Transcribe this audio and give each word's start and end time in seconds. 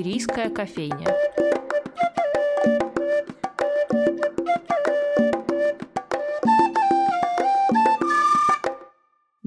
Шумерийская 0.00 0.48
кофейня. 0.48 1.14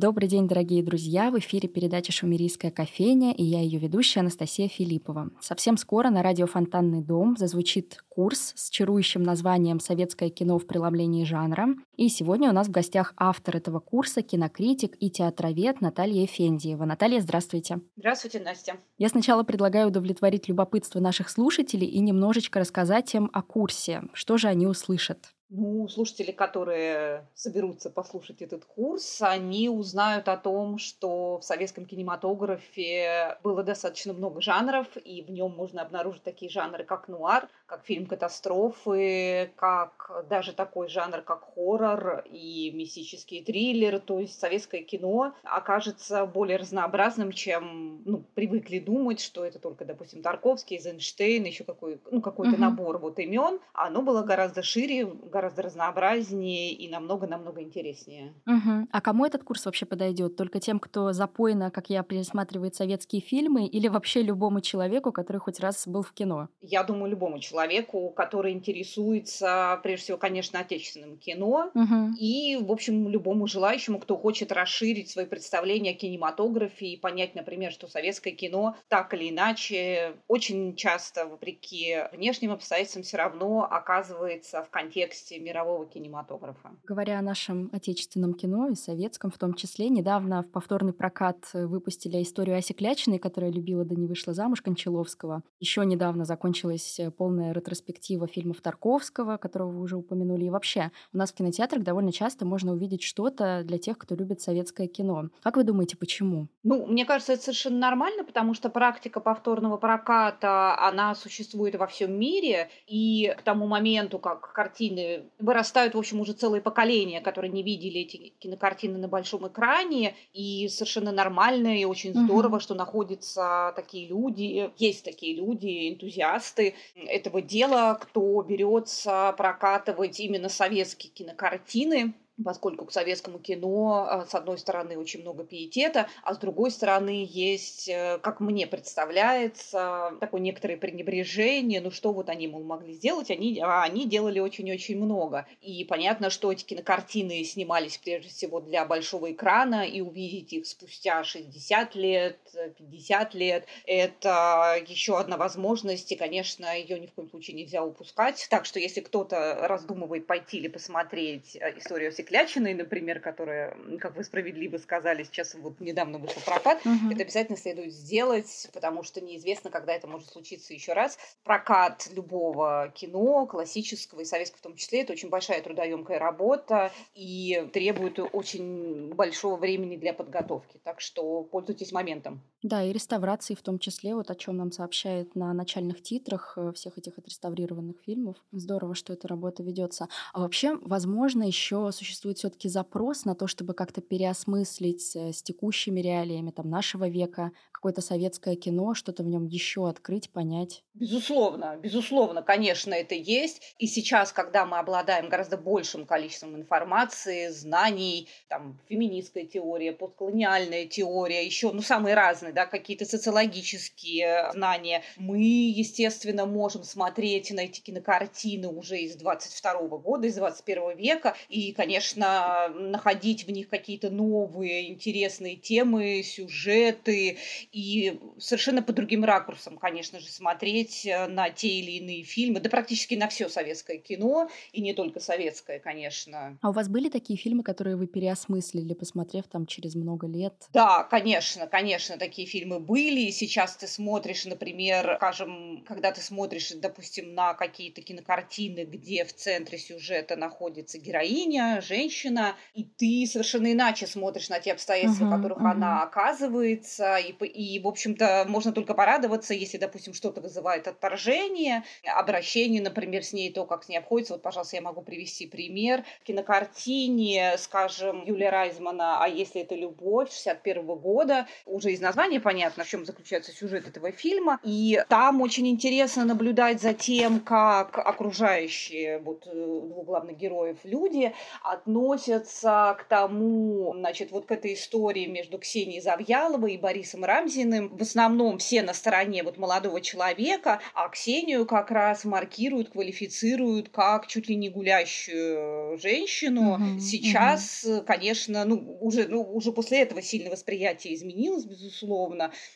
Добрый 0.03 0.27
день, 0.27 0.49
дорогие 0.49 0.83
друзья! 0.83 1.31
В 1.31 1.39
эфире 1.39 1.69
передача 1.69 2.11
«Шумерийская 2.11 2.71
кофейня» 2.71 3.31
и 3.31 3.41
я 3.41 3.61
ее 3.61 3.79
ведущая 3.79 4.19
Анастасия 4.19 4.67
Филиппова. 4.67 5.29
Совсем 5.39 5.77
скоро 5.77 6.09
на 6.09 6.21
радио 6.21 6.45
«Фонтанный 6.45 7.01
дом» 7.01 7.37
зазвучит 7.37 8.03
курс 8.09 8.51
с 8.57 8.69
чарующим 8.69 9.23
названием 9.23 9.79
«Советское 9.79 10.29
кино 10.29 10.59
в 10.59 10.67
преломлении 10.67 11.23
жанра». 11.23 11.69
И 11.95 12.09
сегодня 12.09 12.49
у 12.49 12.53
нас 12.53 12.67
в 12.67 12.71
гостях 12.71 13.13
автор 13.15 13.55
этого 13.55 13.79
курса, 13.79 14.21
кинокритик 14.21 14.97
и 14.99 15.09
театровед 15.09 15.79
Наталья 15.79 16.25
Эфендиева. 16.25 16.83
Наталья, 16.83 17.21
здравствуйте. 17.21 17.79
Здравствуйте, 17.95 18.41
Настя. 18.41 18.75
Я 18.97 19.07
сначала 19.07 19.43
предлагаю 19.43 19.87
удовлетворить 19.87 20.49
любопытство 20.49 20.99
наших 20.99 21.29
слушателей 21.29 21.87
и 21.87 22.01
немножечко 22.01 22.59
рассказать 22.59 23.15
им 23.15 23.29
о 23.31 23.41
курсе. 23.41 24.01
Что 24.11 24.35
же 24.35 24.49
они 24.49 24.67
услышат? 24.67 25.29
Ну, 25.55 25.87
слушатели, 25.87 26.31
которые 26.31 27.27
соберутся 27.35 27.91
послушать 27.91 28.41
этот 28.41 28.65
курс, 28.65 29.21
они 29.21 29.69
узнают 29.69 30.27
о 30.27 30.35
том, 30.35 30.79
что 30.79 31.37
в 31.37 31.43
советском 31.43 31.85
кинематографе 31.85 33.37
было 33.43 33.61
достаточно 33.61 34.13
много 34.13 34.41
жанров, 34.41 34.87
и 34.97 35.21
в 35.21 35.29
нем 35.29 35.51
можно 35.51 35.83
обнаружить 35.83 36.23
такие 36.23 36.49
жанры, 36.49 36.83
как 36.83 37.07
нуар, 37.07 37.49
как 37.67 37.85
фильм 37.85 38.07
катастрофы, 38.07 39.51
как 39.55 40.25
даже 40.27 40.53
такой 40.53 40.87
жанр, 40.87 41.21
как 41.21 41.53
хоррор 41.53 42.23
и 42.25 42.71
мистический 42.73 43.43
триллер. 43.43 43.99
То 43.99 44.17
есть 44.17 44.39
советское 44.39 44.81
кино 44.81 45.35
окажется 45.43 46.25
более 46.25 46.57
разнообразным, 46.57 47.31
чем 47.31 48.01
ну, 48.05 48.23
привыкли 48.33 48.79
думать, 48.79 49.21
что 49.21 49.45
это 49.45 49.59
только, 49.59 49.85
допустим, 49.85 50.23
Тарковский, 50.23 50.77
Эйзенштейн, 50.77 51.43
еще 51.43 51.63
какой, 51.63 52.01
ну, 52.09 52.21
какой-то 52.21 52.53
угу. 52.53 52.61
набор 52.61 52.97
вот 52.97 53.19
имен. 53.19 53.59
Оно 53.73 54.01
было 54.01 54.23
гораздо 54.23 54.63
шире, 54.63 55.05
гораздо 55.05 55.42
гораздо 55.43 55.63
разнообразнее 55.63 56.71
и 56.71 56.87
намного-намного 56.89 57.61
интереснее. 57.61 58.33
Угу. 58.47 58.87
А 58.91 59.01
кому 59.01 59.25
этот 59.25 59.43
курс 59.43 59.65
вообще 59.65 59.85
подойдет? 59.85 60.37
Только 60.37 60.61
тем, 60.61 60.79
кто 60.79 61.11
запойно, 61.11 61.69
как 61.69 61.89
я, 61.89 62.01
пересматривает 62.03 62.75
советские 62.75 63.21
фильмы, 63.21 63.67
или 63.67 63.89
вообще 63.89 64.21
любому 64.21 64.61
человеку, 64.61 65.11
который 65.11 65.37
хоть 65.37 65.59
раз 65.59 65.85
был 65.85 66.01
в 66.01 66.13
кино? 66.13 66.47
Я 66.61 66.83
думаю, 66.83 67.11
любому 67.11 67.39
человеку, 67.39 68.09
который 68.11 68.53
интересуется, 68.53 69.79
прежде 69.83 70.03
всего, 70.03 70.17
конечно, 70.17 70.59
отечественным 70.59 71.17
кино, 71.17 71.71
угу. 71.73 72.15
и, 72.17 72.57
в 72.61 72.71
общем, 72.71 73.09
любому 73.09 73.47
желающему, 73.47 73.99
кто 73.99 74.15
хочет 74.15 74.53
расширить 74.53 75.09
свои 75.09 75.25
представления 75.25 75.91
о 75.91 75.93
кинематографе 75.95 76.87
и 76.87 76.97
понять, 76.97 77.35
например, 77.35 77.73
что 77.73 77.87
советское 77.87 78.31
кино 78.31 78.77
так 78.87 79.13
или 79.13 79.29
иначе 79.29 80.13
очень 80.29 80.75
часто, 80.75 81.25
вопреки 81.25 81.97
внешним 82.13 82.51
обстоятельствам, 82.51 83.03
все 83.03 83.17
равно 83.17 83.67
оказывается 83.69 84.63
в 84.63 84.69
контексте 84.69 85.32
области 85.33 85.39
мирового 85.39 85.85
кинематографа. 85.85 86.71
Говоря 86.83 87.19
о 87.19 87.21
нашем 87.21 87.69
отечественном 87.71 88.33
кино 88.33 88.69
и 88.69 88.75
советском 88.75 89.31
в 89.31 89.37
том 89.37 89.53
числе, 89.53 89.89
недавно 89.89 90.43
в 90.43 90.51
повторный 90.51 90.93
прокат 90.93 91.37
выпустили 91.53 92.21
историю 92.21 92.57
Аси 92.57 92.73
Клячиной, 92.73 93.19
которая 93.19 93.51
любила 93.51 93.85
да 93.85 93.95
не 93.95 94.07
вышла 94.07 94.33
замуж 94.33 94.61
Кончаловского. 94.61 95.43
Еще 95.59 95.85
недавно 95.85 96.25
закончилась 96.25 96.99
полная 97.17 97.53
ретроспектива 97.53 98.27
фильмов 98.27 98.61
Тарковского, 98.61 99.37
которого 99.37 99.71
вы 99.71 99.81
уже 99.81 99.97
упомянули. 99.97 100.45
И 100.45 100.49
вообще, 100.49 100.91
у 101.13 101.17
нас 101.17 101.31
в 101.31 101.35
кинотеатрах 101.35 101.83
довольно 101.83 102.11
часто 102.11 102.45
можно 102.45 102.73
увидеть 102.73 103.03
что-то 103.03 103.63
для 103.63 103.77
тех, 103.77 103.97
кто 103.97 104.15
любит 104.15 104.41
советское 104.41 104.87
кино. 104.87 105.29
Как 105.41 105.57
вы 105.57 105.63
думаете, 105.63 105.97
почему? 105.97 106.47
Ну, 106.63 106.85
мне 106.85 107.05
кажется, 107.05 107.33
это 107.33 107.43
совершенно 107.43 107.79
нормально, 107.79 108.23
потому 108.23 108.53
что 108.53 108.69
практика 108.69 109.19
повторного 109.19 109.77
проката, 109.77 110.77
она 110.79 111.15
существует 111.15 111.75
во 111.75 111.87
всем 111.87 112.17
мире, 112.17 112.69
и 112.87 113.33
к 113.37 113.41
тому 113.41 113.67
моменту, 113.67 114.19
как 114.19 114.53
картины 114.53 115.12
вырастают, 115.39 115.95
в 115.95 115.97
общем, 115.97 116.19
уже 116.19 116.33
целые 116.33 116.61
поколения, 116.61 117.21
которые 117.21 117.51
не 117.51 117.63
видели 117.63 118.01
эти 118.01 118.33
кинокартины 118.39 118.97
на 118.97 119.07
большом 119.07 119.47
экране, 119.47 120.15
и 120.33 120.67
совершенно 120.69 121.11
нормально 121.11 121.79
и 121.79 121.85
очень 121.85 122.13
здорово, 122.13 122.55
угу. 122.55 122.59
что 122.61 122.75
находятся 122.75 123.73
такие 123.75 124.07
люди, 124.07 124.71
есть 124.77 125.03
такие 125.03 125.35
люди, 125.35 125.89
энтузиасты 125.89 126.75
этого 126.95 127.41
дела, 127.41 127.95
кто 128.01 128.41
берется 128.41 129.33
прокатывать 129.37 130.19
именно 130.19 130.49
советские 130.49 131.11
кинокартины, 131.11 132.13
поскольку 132.43 132.85
к 132.85 132.91
советскому 132.91 133.39
кино, 133.39 134.07
а, 134.09 134.25
с 134.25 134.33
одной 134.33 134.57
стороны, 134.57 134.97
очень 134.97 135.21
много 135.21 135.43
пиетета, 135.43 136.07
а 136.23 136.33
с 136.33 136.37
другой 136.37 136.71
стороны, 136.71 137.25
есть, 137.29 137.87
э, 137.87 138.19
как 138.21 138.39
мне 138.39 138.65
представляется, 138.65 140.13
такое 140.19 140.41
некоторое 140.41 140.77
пренебрежение, 140.77 141.81
ну 141.81 141.91
что 141.91 142.11
вот 142.11 142.29
они, 142.29 142.47
мол, 142.47 142.63
могли 142.63 142.93
сделать, 142.93 143.29
они, 143.29 143.59
а 143.59 143.83
они 143.83 144.07
делали 144.07 144.39
очень-очень 144.39 144.97
много. 144.97 145.47
И 145.61 145.83
понятно, 145.85 146.29
что 146.29 146.51
эти 146.51 146.63
кинокартины 146.63 147.43
снимались 147.43 147.97
прежде 147.97 148.29
всего 148.29 148.59
для 148.61 148.85
большого 148.85 149.31
экрана, 149.31 149.85
и 149.85 150.01
увидеть 150.01 150.53
их 150.53 150.65
спустя 150.65 151.23
60 151.23 151.95
лет, 151.95 152.39
50 152.77 153.33
лет, 153.35 153.65
это 153.85 154.81
еще 154.87 155.19
одна 155.19 155.37
возможность, 155.37 156.11
и, 156.11 156.15
конечно, 156.15 156.75
ее 156.77 156.99
ни 156.99 157.07
в 157.07 157.13
коем 157.13 157.29
случае 157.29 157.57
нельзя 157.57 157.83
упускать. 157.83 158.47
Так 158.49 158.65
что, 158.65 158.79
если 158.79 159.01
кто-то 159.01 159.67
раздумывает 159.67 160.25
пойти 160.25 160.57
или 160.57 160.67
посмотреть 160.67 161.55
э, 161.55 161.77
историю 161.77 162.09
о 162.09 162.11
Клячиной, 162.33 162.73
например, 162.73 163.19
которая, 163.19 163.77
как 163.99 164.15
вы 164.15 164.23
справедливо 164.23 164.77
сказали, 164.77 165.21
сейчас 165.21 165.53
вот 165.53 165.79
недавно 165.79 166.17
вышел 166.17 166.41
прокат, 166.43 166.79
угу. 166.83 167.11
это 167.11 167.21
обязательно 167.21 167.59
следует 167.59 167.93
сделать, 167.93 168.69
потому 168.73 169.03
что 169.03 169.21
неизвестно, 169.21 169.69
когда 169.69 169.93
это 169.93 170.07
может 170.07 170.29
случиться 170.29 170.73
еще 170.73 170.93
раз. 170.93 171.19
Прокат 171.43 172.09
любого 172.11 172.91
кино, 172.95 173.45
классического 173.45 174.21
и 174.21 174.25
советского 174.25 174.57
в 174.57 174.63
том 174.63 174.75
числе, 174.75 175.01
это 175.01 175.13
очень 175.13 175.29
большая 175.29 175.61
трудоемкая 175.61 176.17
работа 176.17 176.91
и 177.13 177.69
требует 177.71 178.17
очень 178.17 179.13
большого 179.13 179.55
времени 179.55 179.95
для 179.95 180.15
подготовки. 180.15 180.79
Так 180.83 181.01
что 181.01 181.43
пользуйтесь 181.43 181.91
моментом. 181.91 182.41
Да, 182.63 182.83
и 182.83 182.91
реставрации 182.91 183.53
в 183.53 183.61
том 183.61 183.77
числе, 183.79 184.15
вот 184.15 184.31
о 184.31 184.35
чем 184.35 184.57
нам 184.57 184.71
сообщают 184.71 185.35
на 185.35 185.53
начальных 185.53 186.01
титрах 186.01 186.53
э, 186.57 186.71
всех 186.73 186.97
этих 186.97 187.17
отреставрированных 187.17 187.97
фильмов. 188.05 188.37
Здорово, 188.51 188.95
что 188.95 189.13
эта 189.13 189.27
работа 189.27 189.61
ведется. 189.63 190.07
А 190.33 190.39
вообще, 190.39 190.77
возможно, 190.81 191.43
еще 191.43 191.91
существует 191.91 192.23
существует 192.23 192.37
все-таки 192.37 192.69
запрос 192.69 193.25
на 193.25 193.35
то, 193.35 193.47
чтобы 193.47 193.73
как-то 193.73 194.01
переосмыслить 194.01 195.15
э, 195.15 195.33
с 195.33 195.41
текущими 195.43 195.99
реалиями 195.99 196.51
там, 196.51 196.69
нашего 196.69 197.07
века 197.07 197.51
какое-то 197.71 198.01
советское 198.01 198.55
кино, 198.55 198.93
что-то 198.93 199.23
в 199.23 199.27
нем 199.27 199.45
еще 199.45 199.89
открыть, 199.89 200.29
понять? 200.31 200.83
Безусловно, 200.93 201.77
безусловно, 201.81 202.41
конечно, 202.41 202.93
это 202.93 203.15
есть. 203.15 203.75
И 203.77 203.87
сейчас, 203.87 204.31
когда 204.31 204.65
мы 204.65 204.77
обладаем 204.77 205.27
гораздо 205.27 205.57
большим 205.57 206.05
количеством 206.05 206.55
информации, 206.55 207.49
знаний, 207.49 208.29
там, 208.47 208.79
феминистская 208.87 209.45
теория, 209.45 209.91
постколониальная 209.91 210.85
теория, 210.85 211.45
еще, 211.45 211.71
ну, 211.71 211.81
самые 211.81 212.15
разные, 212.15 212.52
да, 212.53 212.65
какие-то 212.65 213.05
социологические 213.05 214.51
знания, 214.53 215.03
мы, 215.17 215.41
естественно, 215.41 216.45
можем 216.45 216.83
смотреть 216.83 217.51
на 217.51 217.61
эти 217.61 217.81
кинокартины 217.81 218.67
уже 218.67 218.99
из 218.99 219.15
22 219.15 219.87
года, 219.97 220.27
из 220.27 220.35
21 220.35 220.97
века, 220.97 221.35
и, 221.49 221.71
конечно, 221.73 222.69
находить 222.69 223.45
в 223.45 223.51
них 223.51 223.69
какие-то 223.69 224.09
новые 224.09 224.91
интересные 224.91 225.55
темы, 225.55 226.23
сюжеты 226.23 227.37
и 227.71 228.19
совершенно 228.37 228.81
по 228.81 228.93
другим 228.93 229.23
ракурсам, 229.23 229.77
конечно 229.77 230.19
же, 230.19 230.27
смотреть 230.27 231.07
на 231.29 231.49
те 231.49 231.67
или 231.67 231.91
иные 231.91 232.23
фильмы, 232.23 232.59
да 232.59 232.69
практически 232.69 233.15
на 233.15 233.27
все 233.27 233.49
советское 233.49 233.97
кино, 233.97 234.49
и 234.71 234.81
не 234.81 234.93
только 234.93 235.19
советское, 235.19 235.79
конечно. 235.79 236.57
А 236.61 236.69
у 236.69 236.73
вас 236.73 236.87
были 236.87 237.09
такие 237.09 237.37
фильмы, 237.37 237.63
которые 237.63 237.95
вы 237.95 238.07
переосмыслили, 238.07 238.93
посмотрев 238.93 239.45
там 239.47 239.65
через 239.65 239.95
много 239.95 240.27
лет? 240.27 240.53
Да, 240.73 241.03
конечно, 241.03 241.67
конечно, 241.67 242.17
такие 242.17 242.42
фильмы 242.45 242.79
были. 242.79 243.21
И 243.21 243.31
сейчас 243.31 243.75
ты 243.75 243.87
смотришь, 243.87 244.45
например, 244.45 245.15
скажем, 245.17 245.83
когда 245.87 246.11
ты 246.11 246.21
смотришь, 246.21 246.71
допустим, 246.75 247.33
на 247.33 247.53
какие-то 247.53 248.01
кинокартины, 248.01 248.85
где 248.85 249.25
в 249.25 249.33
центре 249.33 249.77
сюжета 249.77 250.35
находится 250.35 250.97
героиня, 250.97 251.81
женщина, 251.81 252.55
и 252.73 252.83
ты 252.83 253.25
совершенно 253.31 253.71
иначе 253.71 254.07
смотришь 254.07 254.49
на 254.49 254.59
те 254.59 254.73
обстоятельства, 254.73 255.25
uh-huh, 255.25 255.27
в 255.27 255.37
которых 255.37 255.57
uh-huh. 255.59 255.71
она 255.71 256.03
оказывается, 256.03 257.17
и, 257.17 257.31
и, 257.31 257.79
в 257.79 257.87
общем-то, 257.87 258.45
можно 258.47 258.71
только 258.71 258.93
порадоваться, 258.93 259.53
если, 259.53 259.77
допустим, 259.77 260.13
что-то 260.13 260.41
вызывает 260.41 260.87
отторжение, 260.87 261.83
обращение, 262.05 262.81
например, 262.81 263.23
с 263.23 263.33
ней, 263.33 263.51
то, 263.51 263.65
как 263.65 263.83
с 263.83 263.89
ней 263.89 263.97
обходится. 263.97 264.33
Вот, 264.33 264.41
пожалуйста, 264.41 264.75
я 264.75 264.81
могу 264.81 265.01
привести 265.01 265.47
пример. 265.47 266.03
В 266.21 266.23
кинокартине, 266.25 267.57
скажем, 267.57 268.23
Юлия 268.25 268.49
Райзмана 268.49 269.23
«А 269.23 269.27
если 269.27 269.61
это 269.61 269.75
любовь» 269.75 270.31
61 270.31 270.85
года, 270.85 271.47
уже 271.65 271.91
из 271.91 272.01
названия 272.01 272.32
название, 272.33 272.39
понятно, 272.39 272.83
в 272.83 272.87
чем 272.87 273.05
заключается 273.05 273.51
сюжет 273.51 273.87
этого 273.87 274.11
фильма. 274.11 274.59
И 274.63 275.01
там 275.09 275.41
очень 275.41 275.67
интересно 275.67 276.25
наблюдать 276.25 276.81
за 276.81 276.93
тем, 276.93 277.39
как 277.39 277.97
окружающие 277.97 279.19
вот, 279.19 279.47
э, 279.47 279.51
двух 279.51 280.05
главных 280.05 280.37
героев 280.37 280.77
люди 280.83 281.33
относятся 281.63 282.95
к 282.99 283.03
тому, 283.05 283.93
значит, 283.95 284.31
вот 284.31 284.45
к 284.45 284.51
этой 284.51 284.73
истории 284.73 285.25
между 285.25 285.57
Ксенией 285.57 286.01
Завьяловой 286.01 286.73
и 286.73 286.77
Борисом 286.77 287.23
Рамзиным. 287.23 287.95
В 287.95 288.01
основном 288.01 288.57
все 288.57 288.81
на 288.81 288.93
стороне 288.93 289.43
вот 289.43 289.57
молодого 289.57 290.01
человека, 290.01 290.79
а 290.93 291.09
Ксению 291.09 291.65
как 291.65 291.91
раз 291.91 292.25
маркируют, 292.25 292.89
квалифицируют 292.89 293.89
как 293.89 294.27
чуть 294.27 294.49
ли 294.49 294.55
не 294.55 294.69
гулящую 294.69 295.97
женщину. 295.97 296.73
Угу, 296.73 296.99
Сейчас, 296.99 297.83
угу. 297.83 298.03
конечно, 298.05 298.65
ну 298.65 298.97
уже, 299.01 299.27
ну, 299.27 299.41
уже 299.41 299.71
после 299.71 300.01
этого 300.01 300.21
сильно 300.21 300.49
восприятие 300.49 301.13
изменилось, 301.13 301.65
безусловно. 301.65 302.22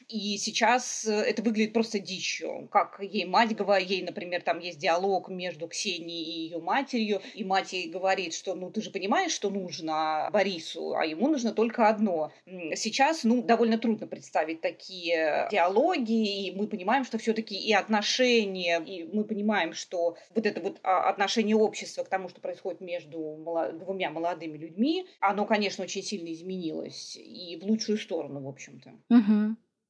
И 0.09 0.38
сейчас 0.38 1.05
э, 1.05 1.13
это 1.13 1.41
выглядит 1.41 1.73
просто 1.73 1.99
дичью. 1.99 2.67
Как 2.71 2.99
ей 3.01 3.25
мать 3.25 3.55
говорит, 3.55 3.89
ей, 3.89 4.03
например, 4.03 4.41
там 4.41 4.59
есть 4.59 4.79
диалог 4.79 5.29
между 5.29 5.67
Ксенией 5.67 6.23
и 6.23 6.41
ее 6.44 6.59
матерью, 6.59 7.21
и 7.33 7.44
мать 7.44 7.73
ей 7.73 7.89
говорит, 7.89 8.33
что 8.33 8.55
ну 8.55 8.71
ты 8.71 8.81
же 8.81 8.91
понимаешь, 8.91 9.31
что 9.31 9.49
нужно 9.49 10.29
Борису, 10.31 10.95
а 10.95 11.05
ему 11.05 11.27
нужно 11.27 11.51
только 11.51 11.88
одно. 11.88 12.31
Сейчас, 12.75 13.23
ну, 13.23 13.41
довольно 13.41 13.77
трудно 13.77 14.07
представить 14.07 14.61
такие 14.61 15.47
диалоги, 15.51 16.47
и 16.47 16.55
мы 16.55 16.67
понимаем, 16.67 17.05
что 17.05 17.17
все-таки 17.17 17.55
и 17.55 17.73
отношения, 17.73 18.79
и 18.79 19.03
мы 19.03 19.23
понимаем, 19.23 19.73
что 19.73 20.17
вот 20.35 20.45
это 20.45 20.61
вот 20.61 20.79
а, 20.83 21.09
отношение 21.09 21.55
общества 21.55 22.03
к 22.03 22.09
тому, 22.09 22.29
что 22.29 22.41
происходит 22.41 22.81
между 22.81 23.17
двумя 23.73 24.09
молодыми 24.09 24.57
людьми, 24.57 25.07
оно, 25.19 25.45
конечно, 25.45 25.83
очень 25.83 26.03
сильно 26.03 26.31
изменилось 26.31 27.17
и 27.17 27.57
в 27.61 27.65
лучшую 27.65 27.97
сторону, 27.97 28.41
в 28.41 28.47
общем-то. 28.47 28.91
Угу. 29.09 29.26